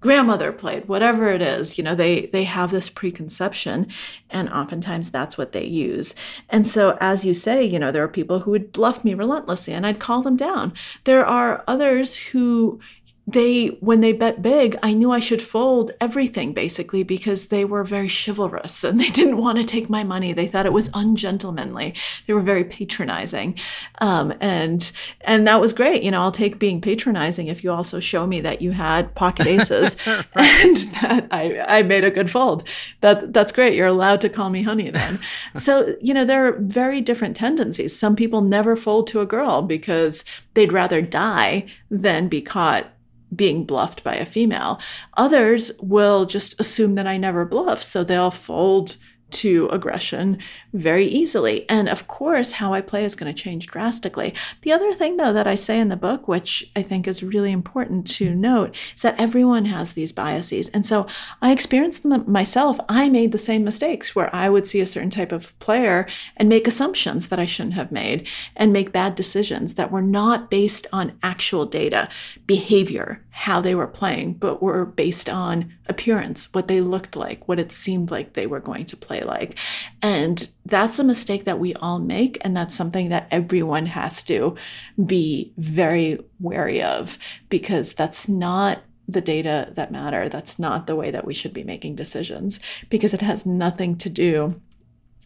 [0.00, 3.86] grandmother played whatever it is you know they they have this preconception
[4.30, 6.14] and oftentimes that's what they use.
[6.48, 9.74] And so as you say you know there are people who would bluff me relentlessly
[9.74, 10.72] and i'd call them down.
[11.04, 12.80] There are others who
[13.28, 17.84] they when they bet big i knew i should fold everything basically because they were
[17.84, 20.32] very chivalrous and they didn't want to take my money.
[20.32, 21.94] They thought it was ungentlemanly.
[22.26, 23.58] They were very patronizing
[24.00, 26.02] um, and and that was great.
[26.02, 29.46] You know i'll take being patronizing if you also show me that you had pocket
[29.46, 30.26] aces right.
[30.36, 32.64] and that i i made a good fold.
[33.02, 33.74] That that's great.
[33.74, 35.18] You're allowed to call me honey then.
[35.54, 37.98] So you know there are very different tendencies.
[37.98, 42.90] Some people never fold to a girl because they'd rather die than be caught
[43.34, 44.80] being bluffed by a female.
[45.16, 48.96] Others will just assume that I never bluff, so they'll fold
[49.30, 50.38] to aggression
[50.72, 51.68] very easily.
[51.68, 54.34] And of course, how I play is going to change drastically.
[54.62, 57.52] The other thing, though, that I say in the book, which I think is really
[57.52, 60.68] important to note, is that everyone has these biases.
[60.68, 61.06] And so
[61.42, 62.78] I experienced them myself.
[62.88, 66.48] I made the same mistakes where I would see a certain type of player and
[66.48, 70.86] make assumptions that I shouldn't have made and make bad decisions that were not based
[70.92, 72.08] on actual data,
[72.46, 77.60] behavior, how they were playing, but were based on appearance, what they looked like, what
[77.60, 79.56] it seemed like they were going to play like.
[80.02, 82.36] And that's a mistake that we all make.
[82.40, 84.56] And that's something that everyone has to
[85.06, 87.16] be very wary of
[87.48, 90.28] because that's not the data that matter.
[90.28, 92.58] That's not the way that we should be making decisions
[92.90, 94.60] because it has nothing to do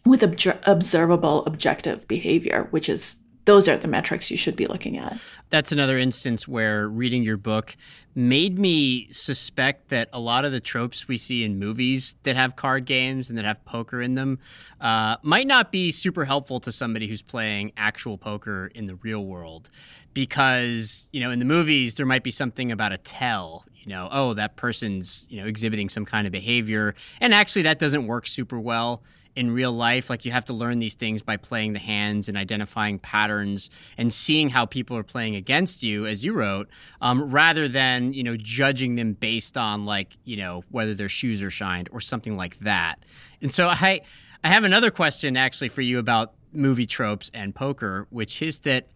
[0.05, 4.97] with ob- observable objective behavior, which is those are the metrics you should be looking
[4.97, 5.17] at.
[5.49, 7.75] That's another instance where reading your book
[8.15, 12.55] made me suspect that a lot of the tropes we see in movies that have
[12.55, 14.39] card games and that have poker in them
[14.81, 19.25] uh, might not be super helpful to somebody who's playing actual poker in the real
[19.25, 19.69] world.
[20.13, 24.09] Because, you know, in the movies, there might be something about a tell, you know,
[24.11, 26.93] oh, that person's, you know, exhibiting some kind of behavior.
[27.19, 29.01] And actually, that doesn't work super well
[29.35, 30.09] in real life.
[30.09, 34.13] Like you have to learn these things by playing the hands and identifying patterns and
[34.13, 36.69] seeing how people are playing against you, as you wrote,
[37.01, 41.41] um, rather than you know judging them based on like you know whether their shoes
[41.41, 43.05] are shined or something like that.
[43.41, 44.01] And so I
[44.43, 48.87] I have another question actually for you about movie tropes and poker, which is that.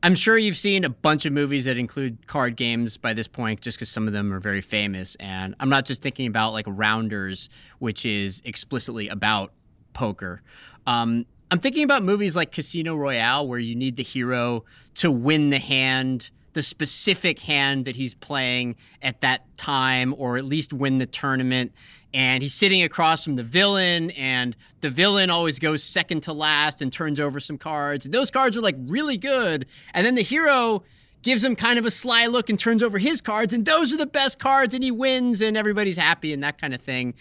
[0.00, 3.60] I'm sure you've seen a bunch of movies that include card games by this point,
[3.60, 5.16] just because some of them are very famous.
[5.16, 7.48] And I'm not just thinking about like Rounders,
[7.80, 9.52] which is explicitly about
[9.92, 10.42] poker.
[10.86, 15.50] Um, I'm thinking about movies like Casino Royale, where you need the hero to win
[15.50, 20.98] the hand, the specific hand that he's playing at that time, or at least win
[20.98, 21.72] the tournament.
[22.14, 26.80] And he's sitting across from the villain, and the villain always goes second to last
[26.82, 28.06] and turns over some cards.
[28.06, 29.66] And those cards are like really good.
[29.94, 30.82] And then the hero
[31.22, 33.96] gives him kind of a sly look and turns over his cards, and those are
[33.96, 37.14] the best cards, and he wins, and everybody's happy, and that kind of thing.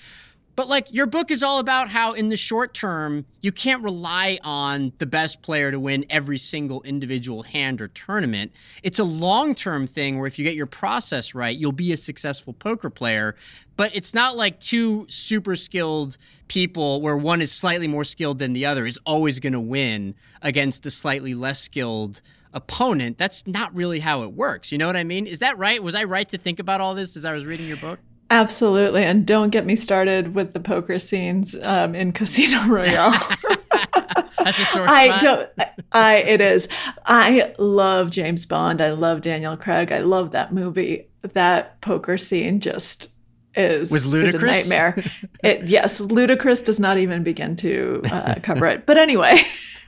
[0.58, 4.40] But like your book is all about how in the short term, you can't rely
[4.44, 8.52] on the best player to win every single individual hand or tournament.
[8.82, 12.54] It's a long-term thing where if you get your process right, you'll be a successful
[12.54, 13.36] poker player.
[13.76, 16.18] But it's not like two super skilled
[16.48, 20.16] people where one is slightly more skilled than the other is always going to win
[20.42, 23.20] against a slightly less skilled opponent.
[23.20, 24.72] That's not really how it works.
[24.72, 25.28] You know what I mean?
[25.28, 25.84] Is that right?
[25.84, 28.00] Was I right to think about all this as I was reading your book?
[28.30, 33.14] Absolutely, and don't get me started with the poker scenes um, in Casino Royale.
[34.38, 35.50] That's a sore I don't.
[35.92, 36.68] I it is.
[37.06, 38.82] I love James Bond.
[38.82, 39.92] I love Daniel Craig.
[39.92, 41.08] I love that movie.
[41.22, 43.12] That poker scene just
[43.56, 44.58] is was ludicrous.
[44.58, 45.04] Is a nightmare.
[45.44, 48.86] it yes, ludicrous does not even begin to uh, cover it.
[48.86, 49.42] But anyway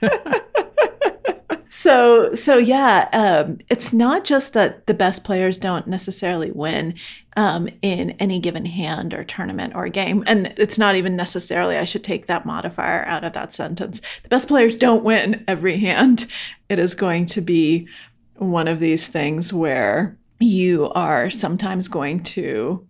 [1.70, 6.94] so so yeah um, it's not just that the best players don't necessarily win
[7.36, 10.24] um, in any given hand or tournament or game.
[10.26, 14.00] And it's not even necessarily i should take that modifier out of that sentence.
[14.22, 16.26] The best players don't win every hand.
[16.68, 17.88] It is going to be
[18.34, 22.86] one of these things where you are sometimes going to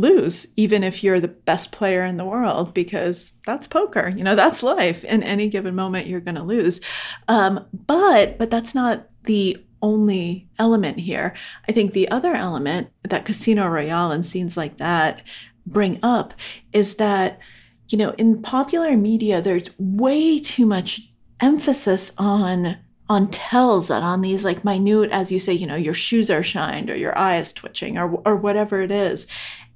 [0.00, 4.08] lose, even if you're the best player in the world, because that's poker.
[4.08, 5.04] You know, that's life.
[5.04, 6.80] In any given moment, you're going to lose.
[7.28, 11.34] Um, but but that's not the only element here.
[11.68, 15.22] I think the other element that Casino Royale and scenes like that
[15.66, 16.34] bring up
[16.72, 17.38] is that
[17.88, 22.76] you know in popular media there's way too much emphasis on on
[23.28, 26.88] tells and on these like minute as you say you know your shoes are shined
[26.88, 29.26] or your eye is twitching or or whatever it is.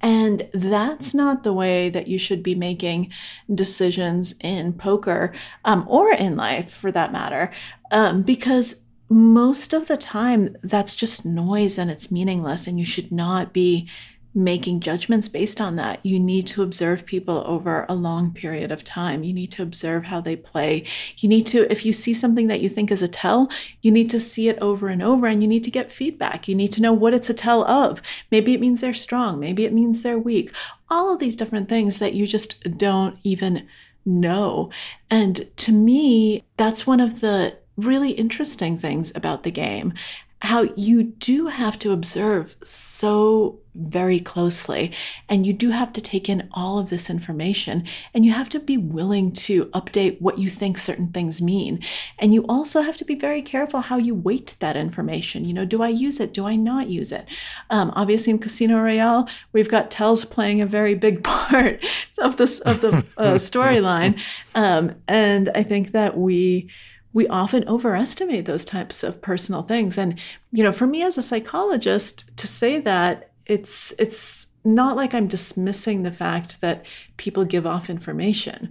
[0.01, 3.11] And that's not the way that you should be making
[3.53, 5.33] decisions in poker
[5.65, 7.51] um, or in life for that matter
[7.91, 13.11] um, because most of the time that's just noise and it's meaningless and you should
[13.11, 13.87] not be
[14.35, 16.05] making judgments based on that.
[16.05, 19.23] You need to observe people over a long period of time.
[19.23, 20.85] You need to observe how they play.
[21.17, 23.49] You need to, if you see something that you think is a tell,
[23.81, 26.49] you need to see it over and over and you need to get feedback.
[26.49, 28.01] You need to know what it's a tell of.
[28.29, 29.39] Maybe it means they're strong.
[29.39, 30.53] Maybe it means they're weak.
[30.89, 33.65] All of these different things that you just don't even
[34.05, 34.69] know.
[35.09, 39.93] And to me, that's one of the really interesting things about the game
[40.41, 44.91] how you do have to observe so very closely.
[45.27, 48.59] And you do have to take in all of this information and you have to
[48.59, 51.81] be willing to update what you think certain things mean.
[52.17, 55.45] And you also have to be very careful how you weight that information.
[55.45, 56.33] You know do i use it?
[56.33, 57.27] Do i not use it?
[57.69, 61.83] Um, obviously in casino royale we've got tells playing a very big part
[62.17, 64.19] of this of the uh, storyline.
[64.53, 66.69] Um, and i think that we
[67.15, 69.97] we often overestimate those types of personal things.
[69.97, 70.19] And,
[70.51, 75.27] you know, for me as a psychologist to say that it's, it's, not like I'm
[75.27, 76.85] dismissing the fact that
[77.17, 78.69] people give off information,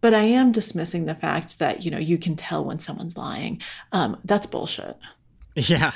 [0.00, 3.60] but I am dismissing the fact that you know you can tell when someone's lying.
[3.92, 4.96] Um, that's bullshit.
[5.56, 5.92] Yeah.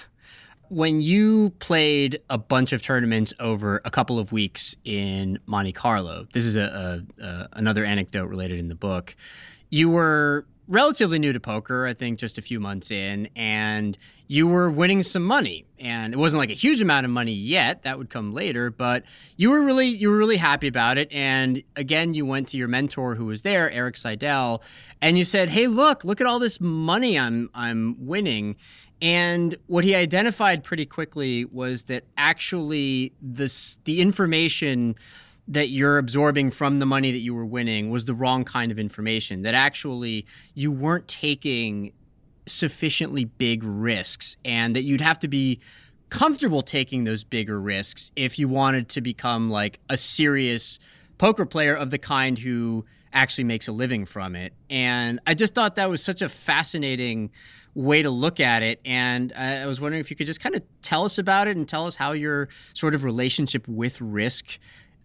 [0.69, 6.27] When you played a bunch of tournaments over a couple of weeks in Monte Carlo,
[6.33, 9.15] this is a, a, a another anecdote related in the book.
[9.71, 14.47] You were relatively new to poker, I think just a few months in, and you
[14.47, 15.67] were winning some money.
[15.79, 19.05] And it wasn't like a huge amount of money yet, that would come later, but
[19.37, 21.13] you were really you were really happy about it.
[21.13, 24.63] And again, you went to your mentor who was there, Erik Seidel,
[25.03, 28.57] and you said, Hey, look, look at all this money I'm I'm winning.
[29.03, 34.95] And what he identified pretty quickly was that actually this the information
[35.47, 38.79] that you're absorbing from the money that you were winning was the wrong kind of
[38.79, 41.93] information, that actually you weren't taking
[42.47, 45.61] sufficiently big risks, and that you'd have to be
[46.11, 50.79] comfortable taking those bigger risks if you wanted to become like a serious
[51.19, 54.53] poker player of the kind who actually makes a living from it.
[54.71, 57.31] And I just thought that was such a fascinating
[57.75, 58.81] way to look at it.
[58.85, 61.69] And I was wondering if you could just kind of tell us about it and
[61.69, 64.59] tell us how your sort of relationship with risk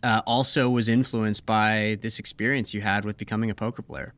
[0.04, 4.14] uh, also was influenced by this experience you had with becoming a poker player?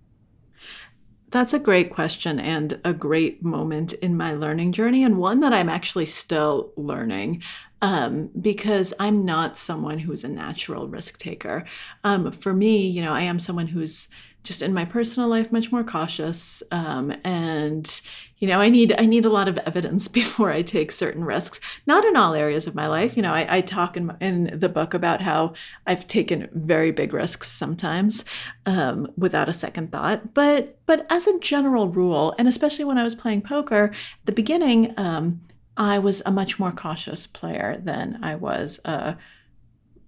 [1.32, 5.54] That's a great question and a great moment in my learning journey, and one that
[5.54, 7.42] I'm actually still learning
[7.82, 11.66] um, because I'm not someone who's a natural risk taker.
[12.04, 14.10] Um, for me, you know, I am someone who's
[14.44, 18.02] just in my personal life much more cautious um, and
[18.38, 21.60] you know i need i need a lot of evidence before i take certain risks.
[21.86, 24.70] Not in all areas of my life you know i, I talk in, in the
[24.70, 25.54] book about how
[25.86, 28.26] i've taken very big risks sometimes
[28.66, 30.34] um, without a second thought.
[30.34, 34.32] But but as a general rule and especially when i was playing poker at the
[34.32, 35.42] beginning um,
[35.78, 39.18] i was a much more cautious player than i was a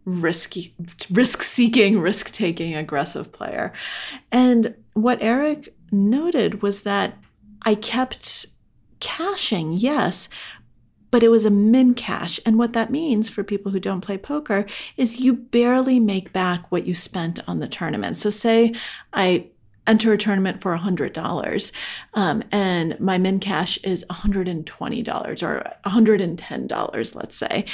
[0.05, 0.73] risky
[1.11, 3.71] risk seeking risk taking aggressive player
[4.31, 7.17] and what erik noted was that
[7.63, 8.45] I kept
[8.99, 10.29] cashing, yes,
[11.11, 12.39] but it was a min cash.
[12.45, 14.65] And what that means for people who don't play poker
[14.97, 18.17] is you barely make back what you spent on the tournament.
[18.17, 18.73] So, say
[19.13, 19.49] I
[19.85, 21.71] enter a tournament for $100
[22.13, 27.65] um, and my min cash is $120 or $110 let's say.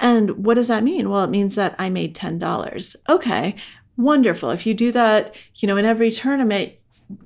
[0.00, 1.10] And what does that mean?
[1.10, 3.56] Well it means that i made $10 okay
[3.96, 4.50] wonderful.
[4.50, 6.72] If you do that you know in every tournament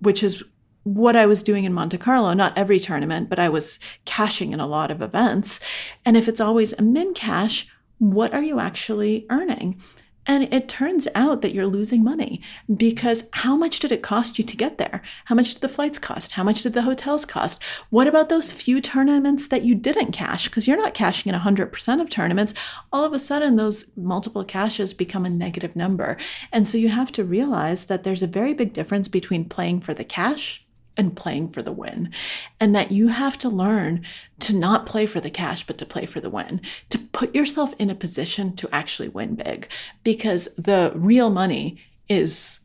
[0.01, 0.43] which is
[0.85, 4.61] what I was doing in Monte Carlo, not every tournament, but I was cashing in
[4.61, 5.61] a lot of events.
[6.05, 7.69] And if it's always a min cash,
[7.99, 9.81] what are you actually earning?
[10.27, 12.41] And it turns out that you're losing money
[12.75, 15.03] because how much did it cost you to get there?
[15.25, 16.33] How much did the flights cost?
[16.33, 17.61] How much did the hotels cost?
[17.91, 20.49] What about those few tournaments that you didn't cash?
[20.49, 22.55] Because you're not cashing in 100% of tournaments.
[22.93, 26.17] All of a sudden, those multiple cashes become a negative number.
[26.53, 29.93] And so you have to realize that there's a very big difference between playing for
[29.93, 30.65] the cash
[30.97, 32.11] and playing for the win.
[32.61, 34.05] And that you have to learn
[34.41, 37.75] to not play for the cash, but to play for the win, to put yourself
[37.79, 39.69] in a position to actually win big
[40.05, 41.79] because the real money
[42.09, 42.61] is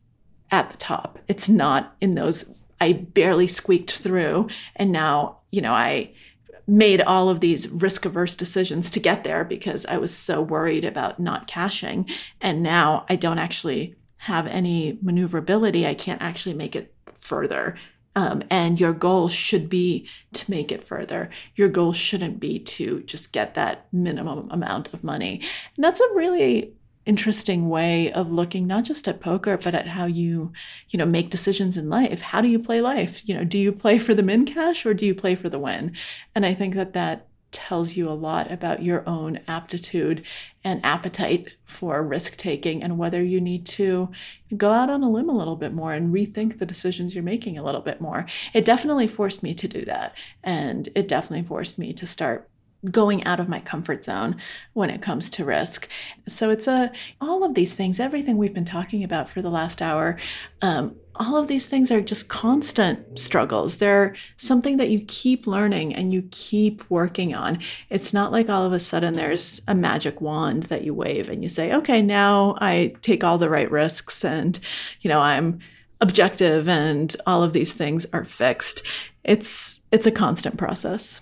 [0.52, 1.20] at the top.
[1.28, 4.50] It's not in those, I barely squeaked through.
[4.76, 6.12] And now, you know, I
[6.68, 10.84] made all of these risk averse decisions to get there because I was so worried
[10.84, 12.10] about not cashing.
[12.42, 15.88] And now I don't actually have any maneuverability.
[15.88, 17.78] I can't actually make it further
[18.18, 21.30] um, and your goal should be to make it further.
[21.56, 25.40] Your goal shouldn't be to just get that minimum amount of money.
[25.76, 26.74] And that's a really
[27.06, 30.52] interesting way of looking not just at poker but at how you
[30.90, 33.72] you know make decisions in life how do you play life you know do you
[33.72, 35.96] play for the min cash or do you play for the win
[36.36, 40.24] and i think that that tells you a lot about your own aptitude
[40.64, 44.10] and appetite for risk taking and whether you need to
[44.56, 47.58] go out on a limb a little bit more and rethink the decisions you're making
[47.58, 48.26] a little bit more.
[48.54, 50.14] It definitely forced me to do that.
[50.44, 52.50] And it definitely forced me to start
[52.92, 54.36] going out of my comfort zone
[54.74, 55.90] when it comes to risk.
[56.28, 59.82] So it's a all of these things, everything we've been talking about for the last
[59.82, 60.18] hour,
[60.62, 63.78] um, all of these things are just constant struggles.
[63.78, 67.60] They're something that you keep learning and you keep working on.
[67.90, 71.44] It's not like all of a sudden there's a magic wand that you wave and
[71.44, 74.60] you say, okay, now I take all the right risks and,
[75.02, 75.60] you know, I'm
[76.02, 78.84] objective and all of these things are fixed.
[79.24, 81.22] It's it's a constant process.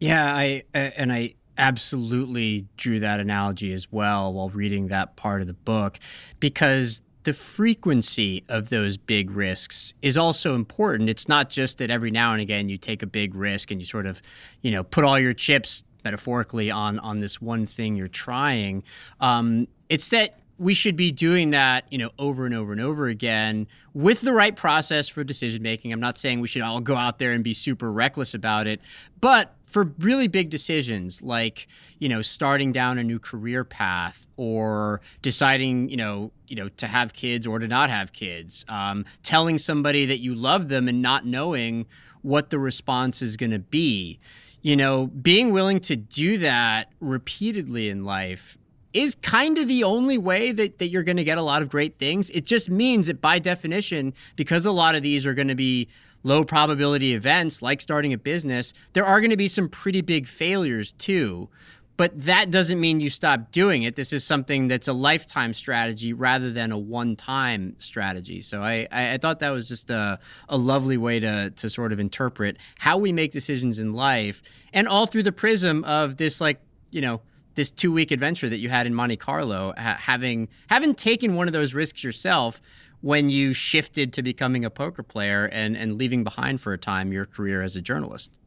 [0.00, 5.48] Yeah, I and I absolutely drew that analogy as well while reading that part of
[5.48, 5.98] the book
[6.38, 11.10] because the frequency of those big risks is also important.
[11.10, 13.84] It's not just that every now and again you take a big risk and you
[13.84, 14.22] sort of,
[14.62, 18.82] you know, put all your chips metaphorically on on this one thing you're trying.
[19.20, 23.06] Um, it's that we should be doing that, you know, over and over and over
[23.06, 25.92] again with the right process for decision making.
[25.92, 28.80] I'm not saying we should all go out there and be super reckless about it,
[29.20, 31.68] but for really big decisions like,
[32.00, 36.86] you know, starting down a new career path or deciding, you know, you know, to
[36.86, 41.00] have kids or to not have kids, um, telling somebody that you love them and
[41.00, 41.86] not knowing
[42.22, 44.18] what the response is going to be.
[44.60, 48.58] You know, being willing to do that repeatedly in life
[48.92, 51.68] is kind of the only way that, that you're going to get a lot of
[51.68, 52.30] great things.
[52.30, 55.88] It just means that by definition, because a lot of these are going to be
[56.22, 60.26] low probability events like starting a business, there are going to be some pretty big
[60.26, 61.48] failures too.
[61.96, 63.96] But that doesn't mean you stop doing it.
[63.96, 68.40] This is something that's a lifetime strategy rather than a one time strategy.
[68.40, 71.98] So I, I, thought that was just a, a lovely way to, to sort of
[71.98, 76.60] interpret how we make decisions in life and all through the prism of this, like,
[76.92, 77.20] you know,
[77.58, 81.48] this two week adventure that you had in Monte Carlo, ha- having having taken one
[81.48, 82.62] of those risks yourself
[83.00, 87.12] when you shifted to becoming a poker player and, and leaving behind for a time
[87.12, 88.38] your career as a journalist.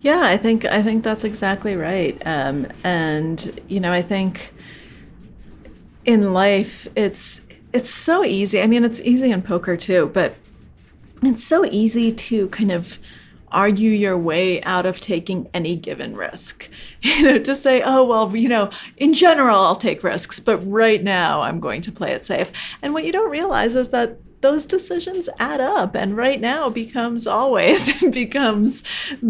[0.00, 2.20] Yeah, I think I think that's exactly right.
[2.26, 4.52] Um, and you know, I think
[6.04, 7.40] in life it's
[7.72, 8.60] it's so easy.
[8.60, 10.36] I mean, it's easy in poker too, but
[11.22, 12.98] it's so easy to kind of
[13.56, 16.68] argue your way out of taking any given risk.
[17.02, 21.00] You know, to say, oh, well, you know, in general, I'll take risks, but right
[21.00, 22.50] now I'm going to play it safe.
[22.82, 27.26] And what you don't realize is that those decisions add up and right now becomes
[27.26, 28.82] always becomes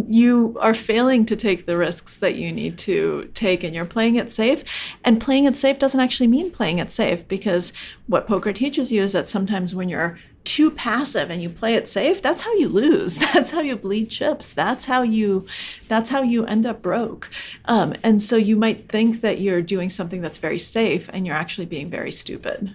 [0.09, 4.17] you are failing to take the risks that you need to take and you're playing
[4.17, 7.73] it safe and playing it safe doesn't actually mean playing it safe because
[8.07, 11.89] what poker teaches you is that sometimes when you're too passive and you play it
[11.89, 13.17] safe, that's how you lose.
[13.37, 14.55] That's how you bleed chips.
[14.55, 15.47] That's how you
[15.89, 17.31] that's how you end up broke.
[17.67, 21.37] Um, and so you might think that you're doing something that's very safe and you're
[21.37, 22.75] actually being very stupid.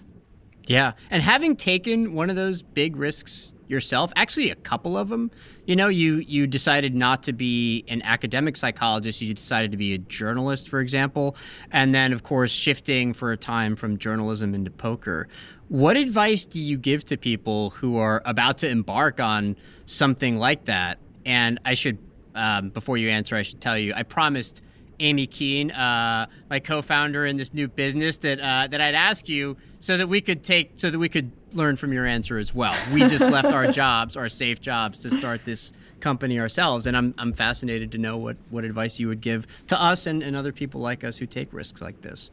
[0.68, 0.94] Yeah.
[1.10, 5.32] And having taken one of those big risks yourself, actually a couple of them,
[5.66, 9.94] you know, you you decided not to be an academic psychologist, you decided to be
[9.94, 11.36] a journalist, for example,
[11.72, 15.28] and then of course shifting for a time from journalism into poker.
[15.72, 19.56] What advice do you give to people who are about to embark on
[19.86, 20.98] something like that?
[21.26, 21.98] And I should,
[22.36, 24.62] um, before you answer, I should tell you, I promised
[25.00, 29.56] Aimee Keane, uh, my co-founder in this new business, that uh, that I'd ask you
[29.80, 32.76] so that we could take, so that we could learn from your answer as well.
[32.92, 37.16] We just left our jobs, our safe jobs, to start this company ourselves, and I'm
[37.18, 40.52] I'm fascinated to know what what advice you would give to us and, and other
[40.52, 42.30] people like us who take risks like this.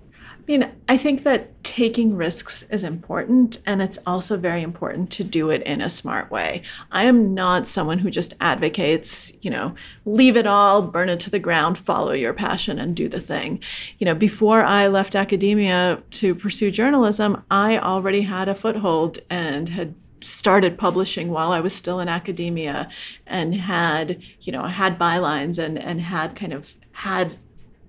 [0.49, 5.23] I mean, I think that taking risks is important, and it's also very important to
[5.23, 6.63] do it in a smart way.
[6.91, 9.75] I am not someone who just advocates, you know,
[10.07, 13.61] leave it all, burn it to the ground, follow your passion, and do the thing.
[13.99, 19.69] You know, before I left academia to pursue journalism, I already had a foothold and
[19.69, 22.89] had started publishing while I was still in academia
[23.27, 27.37] and had, you know, had bylines and and had kind of had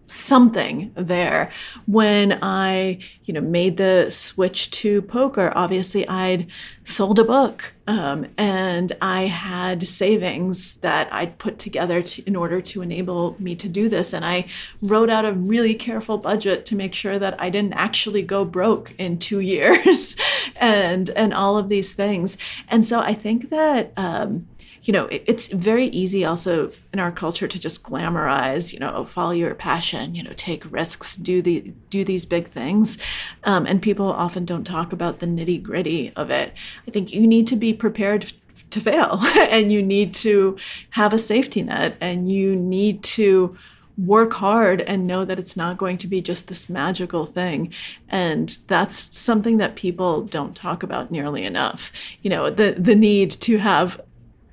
[0.10, 1.52] something there.
[1.86, 6.48] When i you know made the switch to poker obviously i'd
[6.84, 12.60] sold a book um, and i had savings that i'd put together to, in order
[12.62, 14.14] to enable me to do this.
[14.14, 14.48] And i
[14.82, 18.94] wrote out a really careful budget to make sure that i didn't actually go broke
[18.98, 20.16] in two years
[20.60, 22.38] and and all of these things.
[22.68, 24.48] And so i think that um,
[24.84, 29.32] you know, it's very easy also in our culture to just glamorize, you know, follow
[29.32, 32.98] your passion, you know, take risks, do the do these big things,
[33.44, 36.54] um, and people often don't talk about the nitty gritty of it.
[36.88, 38.32] I think you need to be prepared
[38.70, 40.58] to fail, and you need to
[40.92, 43.58] have a safety net, and you need to
[44.06, 47.74] work hard and know that it's not going to be just this magical thing.
[48.08, 51.92] And that's something that people don't talk about nearly enough.
[52.22, 54.00] You know, the, the need to have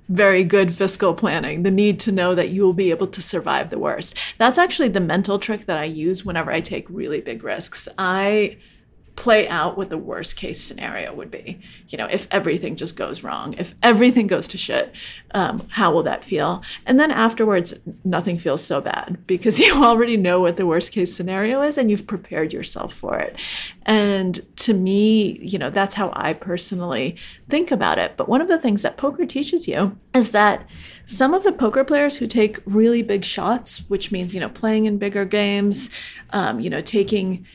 [0.09, 3.79] very good fiscal planning, the need to know that you'll be able to survive the
[3.79, 4.17] worst.
[4.39, 7.89] That's actually the mental trick that I use whenever I take really big risks.
[7.99, 8.59] I
[9.17, 11.59] play out what the worst case scenario would be.
[11.89, 14.95] You know, if everything just goes wrong, if everything goes to shit,
[15.35, 16.63] um, how will that feel?
[16.85, 21.15] And then afterwards, nothing feels so bad because you already know what the worst case
[21.17, 23.41] scenario is and you've prepared yourself for it.
[23.87, 27.17] And to me, you know, that's how I personally
[27.49, 28.17] think about it.
[28.17, 30.69] But one of the things that poker teaches you is that
[31.07, 34.85] some of the poker players who take really big shots, which means, you know, playing
[34.85, 35.89] in bigger games,
[36.31, 37.47] um, you know, taking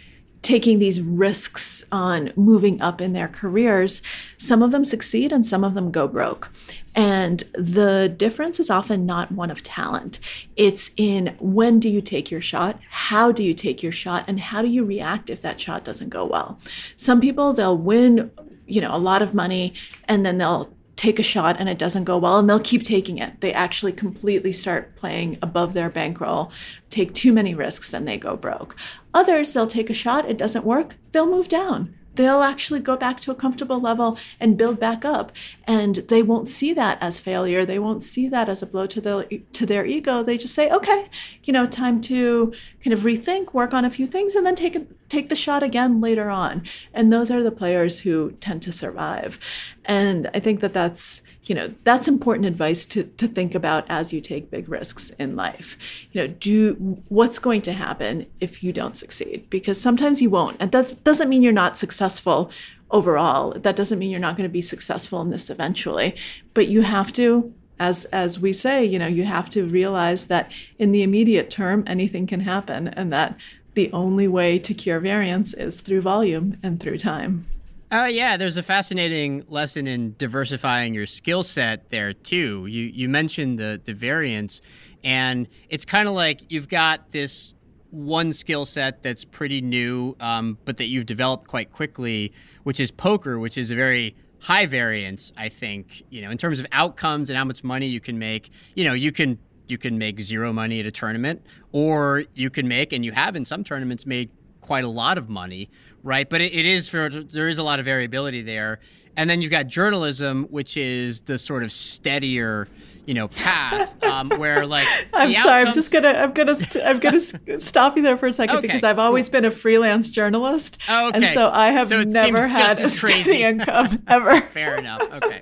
[0.41, 4.01] taking these risks on moving up in their careers,
[4.37, 6.49] some of them succeed and some of them go broke.
[6.95, 10.19] And the difference is often not one of talent.
[10.55, 12.79] It's in when do you take your shot?
[12.89, 14.25] How do you take your shot?
[14.27, 16.59] And how do you react if that shot doesn't go well?
[16.97, 18.31] Some people, they'll win,
[18.65, 19.73] you know, a lot of money
[20.05, 23.17] and then they'll take a shot and it doesn't go well and they'll keep taking
[23.17, 23.41] it.
[23.41, 26.51] They actually completely start playing above their bankroll,
[26.89, 28.77] take too many risks and they go broke.
[29.11, 33.19] Others, they'll take a shot, it doesn't work, they'll move down they'll actually go back
[33.21, 35.31] to a comfortable level and build back up.
[35.65, 37.65] And they won't see that as failure.
[37.65, 40.23] They won't see that as a blow to the to their ego.
[40.23, 41.09] They just say okay
[41.43, 42.53] you know time to
[42.83, 44.77] kind of rethink work on a few things and then take
[45.09, 46.63] take the shot again later on.
[46.93, 49.39] And those are the players who tend to survive.
[49.85, 54.13] And i think that that's you know that's important advice to, to think about as
[54.13, 55.77] you take big risks in life.
[56.11, 56.73] You know do
[57.09, 59.49] what's going to happen if you don't succeed?
[59.49, 60.57] Because sometimes you won't.
[60.59, 62.51] And that doesn't mean you're not successful
[62.91, 63.51] overall.
[63.51, 66.15] That doesn't mean you're not going to be successful in this eventually.
[66.53, 70.51] But you have to as as we say you know you have to realize that
[70.77, 73.35] in the immediate term anything can happen and that
[73.73, 77.45] the only way to cure variance is through volume and through time
[77.93, 82.65] Oh yeah, there's a fascinating lesson in diversifying your skill set there too.
[82.65, 84.61] You you mentioned the the variance,
[85.03, 87.53] and it's kind of like you've got this
[87.89, 92.31] one skill set that's pretty new, um, but that you've developed quite quickly,
[92.63, 95.33] which is poker, which is a very high variance.
[95.35, 98.51] I think you know in terms of outcomes and how much money you can make.
[98.73, 99.37] You know you can
[99.67, 101.41] you can make zero money at a tournament,
[101.73, 104.29] or you can make, and you have in some tournaments made
[104.61, 105.69] quite a lot of money
[106.03, 106.29] right?
[106.29, 108.79] But it, it is for there is a lot of variability there,
[109.15, 112.67] and then you've got journalism, which is the sort of steadier
[113.05, 116.99] you know path um, where like i'm sorry i'm just gonna i'm gonna st- i'm
[116.99, 117.19] gonna
[117.59, 118.67] stop you there for a second okay.
[118.67, 121.17] because i've always been a freelance journalist oh, okay.
[121.17, 125.41] and so i have so never had a steady income ever fair enough okay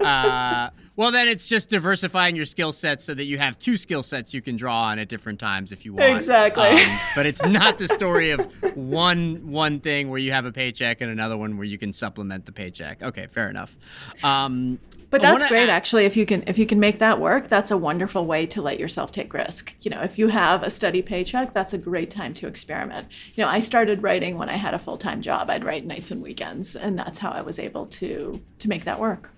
[0.00, 4.02] uh, well, then it's just diversifying your skill sets so that you have two skill
[4.02, 6.16] sets you can draw on at different times if you want.
[6.16, 6.68] Exactly.
[6.68, 11.00] Um, but it's not the story of one one thing where you have a paycheck
[11.00, 13.02] and another one where you can supplement the paycheck.
[13.02, 13.76] Okay, fair enough.
[14.22, 14.78] Um,
[15.10, 16.04] but that's great, add- actually.
[16.04, 18.80] If you can, if you can make that work, that's a wonderful way to let
[18.80, 19.74] yourself take risk.
[19.82, 23.08] You know, if you have a steady paycheck, that's a great time to experiment.
[23.34, 25.48] You know, I started writing when I had a full time job.
[25.48, 28.98] I'd write nights and weekends, and that's how I was able to to make that
[28.98, 29.30] work.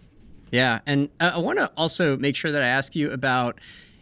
[0.50, 3.58] Yeah, and uh, I want to also make sure that I ask you about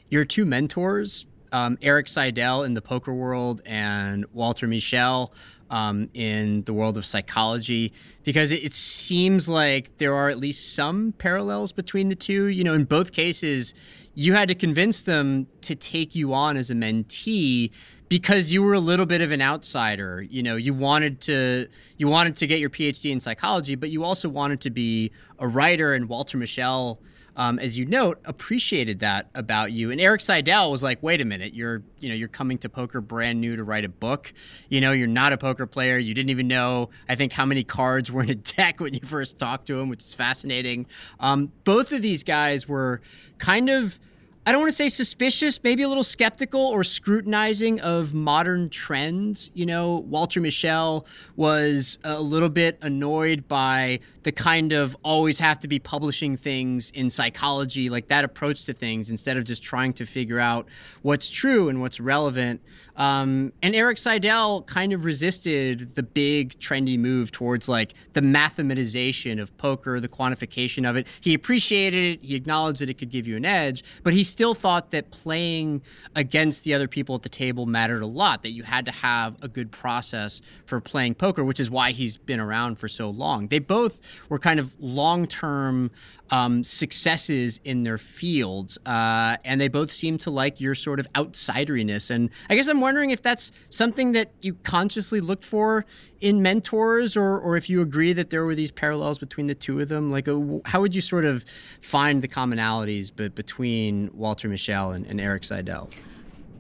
[0.09, 5.31] your two mentors, um, Erik Seidel in the poker world and Walter Mischel
[5.71, 7.93] um, in the world of psychology,
[8.23, 12.47] because it, it seems like there are at least some parallels between the two.
[12.47, 13.75] You know, in both cases,
[14.15, 17.71] you had to convince them to take you on as a mentee
[18.09, 22.09] because you were a little bit of an outsider you know you wanted to you
[22.09, 25.95] wanted to get your phd in psychology but you also wanted to be a writer
[25.95, 26.99] and walter mischel
[27.37, 29.91] um, as you note appreciated that about you.
[29.91, 33.01] And Erik seidel was like wait a minute you're you know you're coming to poker
[33.01, 34.33] brand new to write a book.
[34.71, 35.99] You know you're not a poker player.
[35.99, 39.01] You didn't even know i think how many cards were in a deck when you
[39.05, 40.87] first talked to him which is fascinating.
[41.21, 43.03] Um, both of these guys were
[43.39, 44.01] kind of
[44.49, 49.51] I don't want to say suspicious, maybe a little skeptical or scrutinizing of modern trends.
[49.55, 55.59] You know, Walter Mischel was a little bit annoyed by the kind of always have
[55.61, 59.93] to be publishing things in psychology, like that approach to things, instead of just trying
[59.95, 60.69] to figure out
[61.03, 62.61] what's true and what's relevant.
[62.97, 69.41] Um, and Erik Seidel kind of resisted the big trendy move towards like the mathematization
[69.41, 71.07] of poker, the quantification of it.
[71.21, 74.53] He appreciated it, he acknowledged that it could give you an edge, but he still
[74.53, 75.81] thought that playing
[76.15, 79.35] against the other people at the table mattered a lot, that you had to have
[79.43, 83.49] a good process for playing poker, which is why he's been around for so long.
[83.49, 85.91] They both were kind of long term
[86.31, 91.11] um, successes in their fields, uh, and they both seem to like your sort of
[91.13, 92.11] outsideriness.
[92.11, 95.85] And I guess I'm wondering if that's something that you consciously looked for
[96.21, 99.81] in mentors, or or if you agree that there were these parallels between the two
[99.81, 100.11] of them.
[100.11, 101.45] Like, a, uh, how would you sort of
[101.81, 105.91] find the commonalities be- between Walter Mischel and, and Erik Seidel?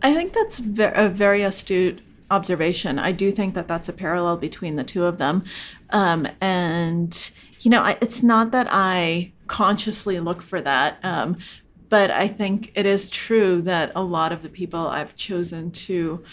[0.02, 2.00] I think that's a very astute
[2.30, 2.98] observation.
[2.98, 5.42] I do think that that's a parallel between the two of them,
[5.90, 10.98] um, and you know, I, it's not that I consciously look for that.
[11.02, 11.36] Um,
[11.88, 16.24] but I think it is true that a lot of the people I've chosen to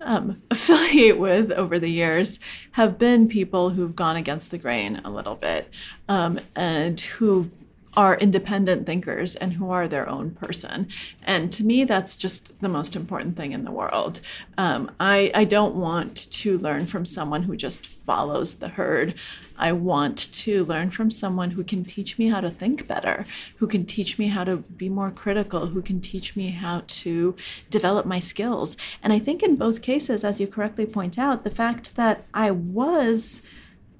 [0.00, 2.38] um, affiliate with over the years
[2.72, 5.70] have been people who've gone against the grain a little bit
[6.08, 7.50] um, and who
[7.96, 10.88] are independent thinkers and who are their own person.
[11.24, 14.20] And to me, that's just the most important thing in the world.
[14.56, 19.14] Um, I, I don't want to learn from someone who just follows the herd.
[19.56, 23.24] I want to learn from someone who can teach me how to think better,
[23.56, 27.34] who can teach me how to be more critical, who can teach me how to
[27.70, 28.76] develop my skills.
[29.02, 32.50] And I think in both cases, as you correctly point out, the fact that I
[32.50, 33.42] was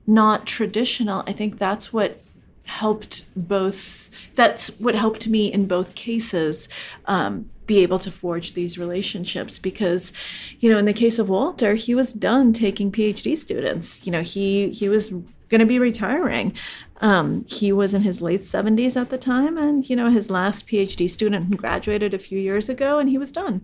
[0.07, 2.23] not traditional, I think that's what
[2.69, 6.69] helped both that's what helped me in both cases
[7.07, 10.13] um, be able to forge these relationships because
[10.61, 14.05] you know in the case of walter he was done taking phd students.
[14.07, 15.11] You know he he was
[15.49, 16.55] going to be retiring
[17.01, 20.67] um, he was in his late 70s at the time, and you know his last
[20.67, 23.63] PhD student who graduated a few years ago, and he was done.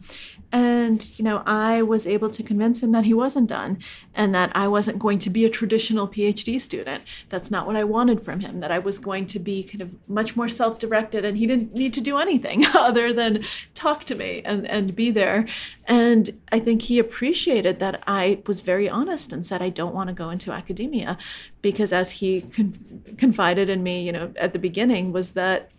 [0.53, 3.79] And you know I was able to convince him that he wasn't done,
[4.15, 7.03] and that I wasn't going to be a traditional PhD student.
[7.29, 8.61] That's not what I wanted from him.
[8.61, 11.93] That I was going to be kind of much more self-directed, and he didn't need
[11.95, 15.47] to do anything other than talk to me and and be there.
[15.87, 20.09] And I think he appreciated that I was very honest and said I don't want
[20.09, 21.19] to go into academia,
[21.65, 25.71] because as he con- confided in me, you know, at the beginning was that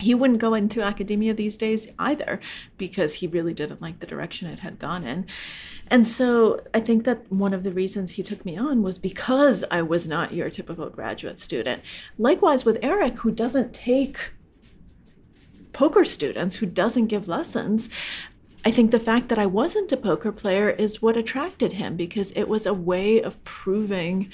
[0.00, 2.40] he wouldn't go into academia these days either
[2.78, 5.26] because he really didn't like the direction it had gone in.
[5.88, 9.62] And so I think that one of the reasons he took me on was because
[9.70, 11.82] I was not your typical graduate student.
[12.16, 14.30] Likewise with Erik, who doesn't take
[15.74, 17.90] poker students, who doesn't give lessons.
[18.64, 22.30] I think the fact that I wasn't a poker player is what attracted him because
[22.30, 24.30] it was a way of proving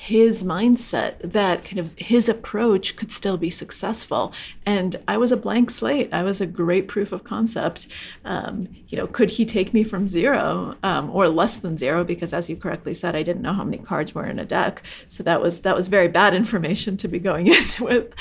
[0.00, 4.32] his mindset that kind of his approach could still be successful.
[4.64, 6.08] And i was a blank slate.
[6.12, 7.88] I was a great proof of concept.
[8.24, 12.04] Um, you know could he take me from zero um, or less than zero?
[12.04, 14.84] Because as you correctly said i didn't know how many cards were in a deck.
[15.08, 18.14] So that was that was very bad information to be going into with.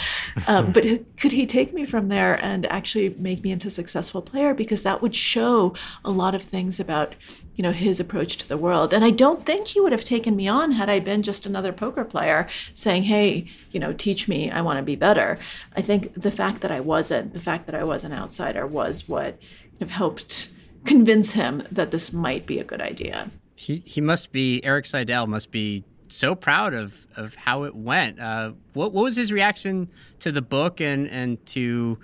[0.48, 0.84] Um, but
[1.18, 4.56] could he take me from there and actually make me into a successful player?
[4.56, 7.14] Because that would show a lot of things about
[7.58, 8.94] you know his approach to the world.
[8.94, 11.74] And i don't think he would have taken me on had i been just another
[11.74, 15.38] poker player saying hey you know teach me i want to be better.
[15.76, 19.10] I think the fact that i wasn't the fact that i was an outsider was
[19.10, 19.40] what
[19.74, 20.52] kind of helped
[20.86, 23.30] convince him that this might be a good idea.
[23.56, 28.20] He he must be erik seidel must be so proud of of how it went.
[28.20, 29.90] Uh, what, what was his reaction
[30.20, 31.98] to the book and and to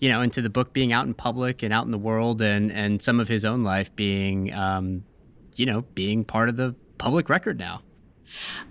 [0.00, 2.70] you know, into the book being out in public and out in the world, and
[2.72, 5.04] and some of his own life being, um,
[5.56, 7.82] you know, being part of the public record now.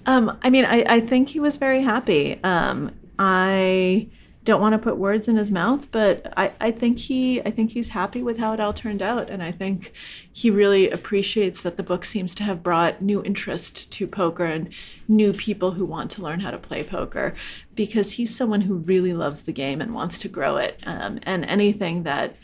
[0.06, 2.40] Um, I mean, I, I think he was very happy.
[2.44, 4.10] Um, I
[4.46, 7.72] don't want to put words in his mouth, but I, I think he I think
[7.72, 9.30] he's happy with how it all turned out.
[9.30, 9.92] And I think
[10.32, 14.70] he really appreciates that the book seems to have brought new interest to poker and
[15.08, 17.34] new people who want to learn how to play poker
[17.76, 20.82] because he's someone who really loves the game and wants to grow it.
[20.86, 22.36] Um, and anything that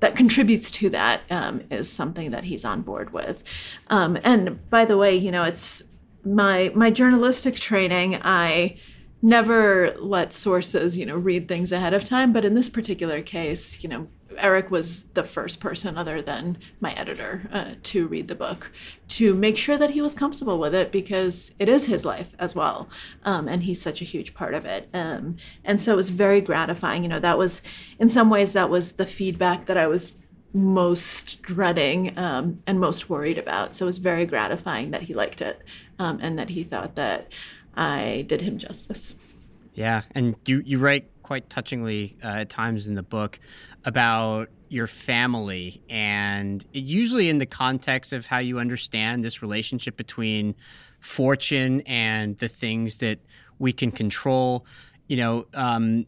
[0.00, 3.44] that contributes to that um, is something that he's on board with.
[3.88, 5.82] Um, and by the way, you know, it's
[6.24, 8.18] my my journalistic training.
[8.22, 8.78] I
[9.22, 12.32] never let sources, you know, read things ahead of time.
[12.32, 14.08] But in this particular case, you know,
[14.38, 18.72] Erik was the first person other than my editor uh, to read the book
[19.08, 22.54] to make sure that he was comfortable with it because it is his life as
[22.54, 22.88] well.
[23.24, 24.88] Um, and he's such a huge part of it.
[24.94, 27.02] Um, and so it was very gratifying.
[27.02, 27.62] You know, that was,
[27.98, 30.12] in some ways, that was the feedback that I was
[30.54, 33.74] most dreading um, and most worried about.
[33.74, 35.62] So it was very gratifying that he liked it
[35.98, 37.28] um, and that he thought that
[37.74, 39.14] I did him justice.
[39.74, 43.40] Yeah, and you you write quite touchingly uh, at times in the book
[43.84, 50.54] about your family, and usually in the context of how you understand this relationship between
[51.00, 53.18] fortune and the things that
[53.58, 54.64] we can control.
[55.08, 56.06] You know, um,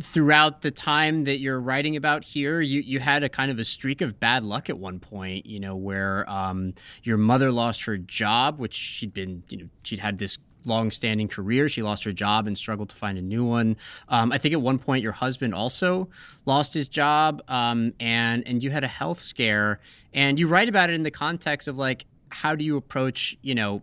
[0.00, 3.64] throughout the time that you're writing about here, you, you had a kind of a
[3.64, 7.96] streak of bad luck at one point, you know, where um, your mother lost her
[7.96, 11.68] job, which she'd been, you know, she'd had this long-standing career.
[11.68, 13.76] She lost her job and struggled to find a new one.
[14.08, 16.08] Um, I think at one point your husband also
[16.46, 19.80] lost his job, um, and and you had a health scare.
[20.12, 23.54] And you write about it in the context of like, how do you approach, you
[23.54, 23.82] know,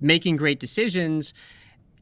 [0.00, 1.32] making great decisions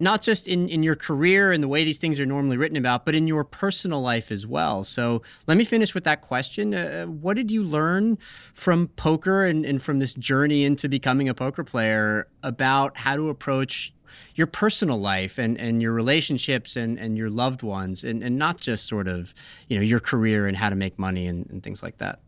[0.00, 3.04] not just in, in your career and the way these things are normally written about,
[3.04, 4.84] but in your personal life as well.
[4.84, 6.74] So let me finish with that question.
[6.74, 8.18] Uh, what did you learn
[8.54, 13.28] from poker and, and from this journey into becoming a poker player about how to
[13.28, 13.92] approach
[14.34, 18.60] your personal life and, and your relationships and, and your loved ones and, and not
[18.60, 19.34] just sort of,
[19.68, 22.20] you know, your career and how to make money and, and things like that?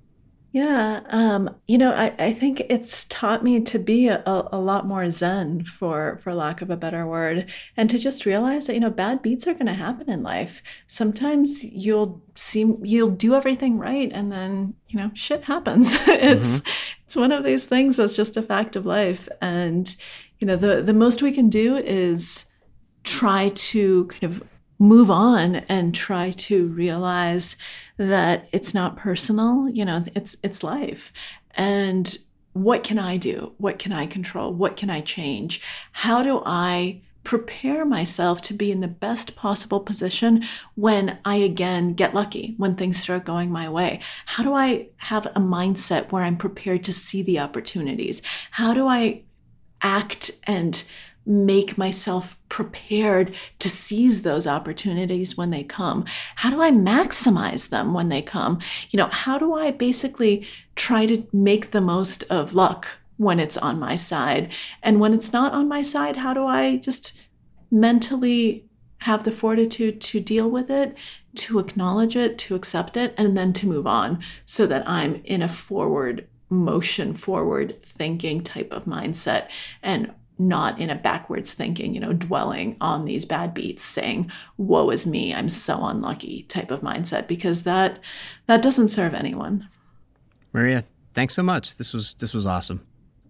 [0.52, 4.84] Yeah, um, you know, I, I think it's taught me to be a, a lot
[4.84, 8.80] more zen, for for lack of a better word, and to just realize that you
[8.80, 10.60] know bad beats are going to happen in life.
[10.88, 15.94] Sometimes you'll seem you'll do everything right, and then you know shit happens.
[16.08, 16.94] it's mm-hmm.
[17.04, 19.94] it's one of these things that's just a fact of life, and
[20.40, 22.46] you know the the most we can do is
[23.04, 24.42] try to kind of
[24.78, 27.56] move on and try to realize
[27.98, 31.12] that it's not personal you know it's it's life
[31.52, 32.18] and
[32.54, 35.62] what can i do what can i control what can i change
[35.92, 40.42] how do i prepare myself to be in the best possible position
[40.74, 44.00] when I again get lucky, when things start going my way?
[44.24, 48.22] How do I have a mindset where I'm prepared to see the opportunities?
[48.52, 49.24] How do I
[49.82, 50.82] act and
[51.26, 56.04] make myself prepared to seize those opportunities when they come?
[56.36, 58.58] How do I maximize them when they come?
[58.90, 63.56] You know, how do I basically try to make the most of luck when it's
[63.56, 64.52] on my side?
[64.82, 67.20] And when it's not on my side, how do I just
[67.70, 68.66] mentally
[69.02, 70.96] have the fortitude to deal with it,
[71.34, 75.42] to acknowledge it, to accept it, and then to move on so that I'm in
[75.42, 79.48] a forward motion, forward thinking type of mindset
[79.82, 84.88] and not in a backwards thinking, you know, dwelling on these bad beats, saying, woe
[84.90, 87.98] is me, I'm so unlucky type of mindset, because that
[88.46, 89.68] that doesn't serve anyone.
[90.52, 91.76] Maria, thanks so much.
[91.76, 92.84] This was this was awesome.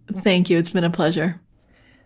[0.09, 0.59] Thank you.
[0.59, 1.41] It's been a pleasure.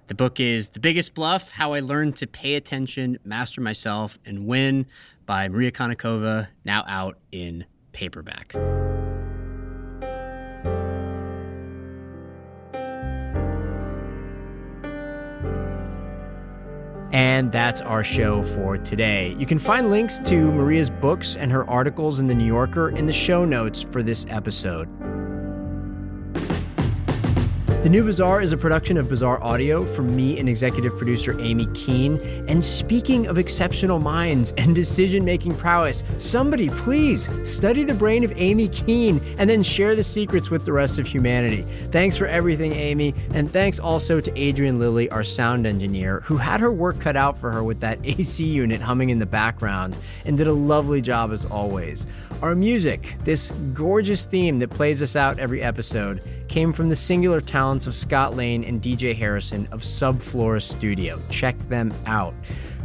[0.07, 4.47] The book is The Biggest Bluff How I Learned to Pay Attention, Master Myself, and
[4.47, 4.85] Win
[5.25, 8.55] by Maria Konnikova, now out in paperback.
[17.15, 19.37] And that's our show for today.
[19.39, 23.07] You can find links to Maria's books and her articles in The New Yorker in
[23.07, 24.89] the show notes for this episode.
[27.85, 31.67] The New Bazaar is a production of Bazaar Audio from me and executive producer Aimee
[31.75, 32.19] Keane.
[32.49, 38.33] And speaking of exceptional minds and decision making prowess, somebody please study the brain of
[38.39, 41.61] Aimee Keane and then share the secrets with the rest of humanity.
[41.91, 43.15] Thanks for everything, Aimee.
[43.35, 47.37] And thanks also to Adrian Lilly, our sound engineer, who had her work cut out
[47.37, 51.33] for her with that AC unit humming in the background and did a lovely job
[51.33, 52.07] as always.
[52.41, 57.41] Our music, this gorgeous theme that plays us out every episode, came from the singular
[57.75, 61.21] talents of Scott Lane and DJ Harrison of Subflora Studio.
[61.29, 62.33] Check them out.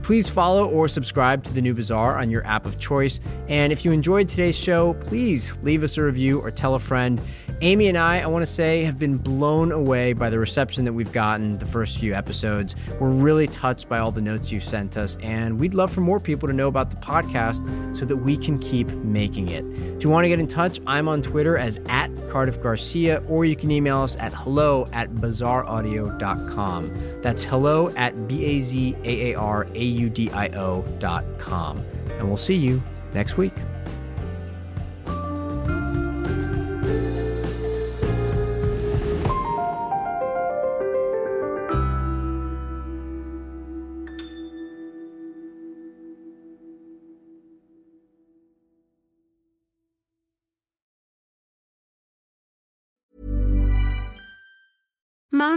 [0.04, 3.20] Please follow or subscribe to the New Bazaar on your app of choice.
[3.48, 7.22] And if you enjoyed today's show, please leave us a review or tell a friend.
[7.62, 10.94] Aimee and I, I want to say, have been blown away by the reception that
[10.94, 12.74] we've gotten the first few episodes.
[13.02, 16.22] We're really touched by all the notes you've sent us, and we'd love for more
[16.22, 19.66] people to know about the podcast so that we can keep making it.
[19.98, 23.44] If you want to get in touch, I'm on Twitter as at Cardiff Garcia, or
[23.44, 27.22] you can email us at hello at bazaaraudio.com.
[27.22, 31.84] That's hello at B A Z A A R A U D I O.com.
[32.20, 32.82] And we'll see you
[33.14, 33.54] next week.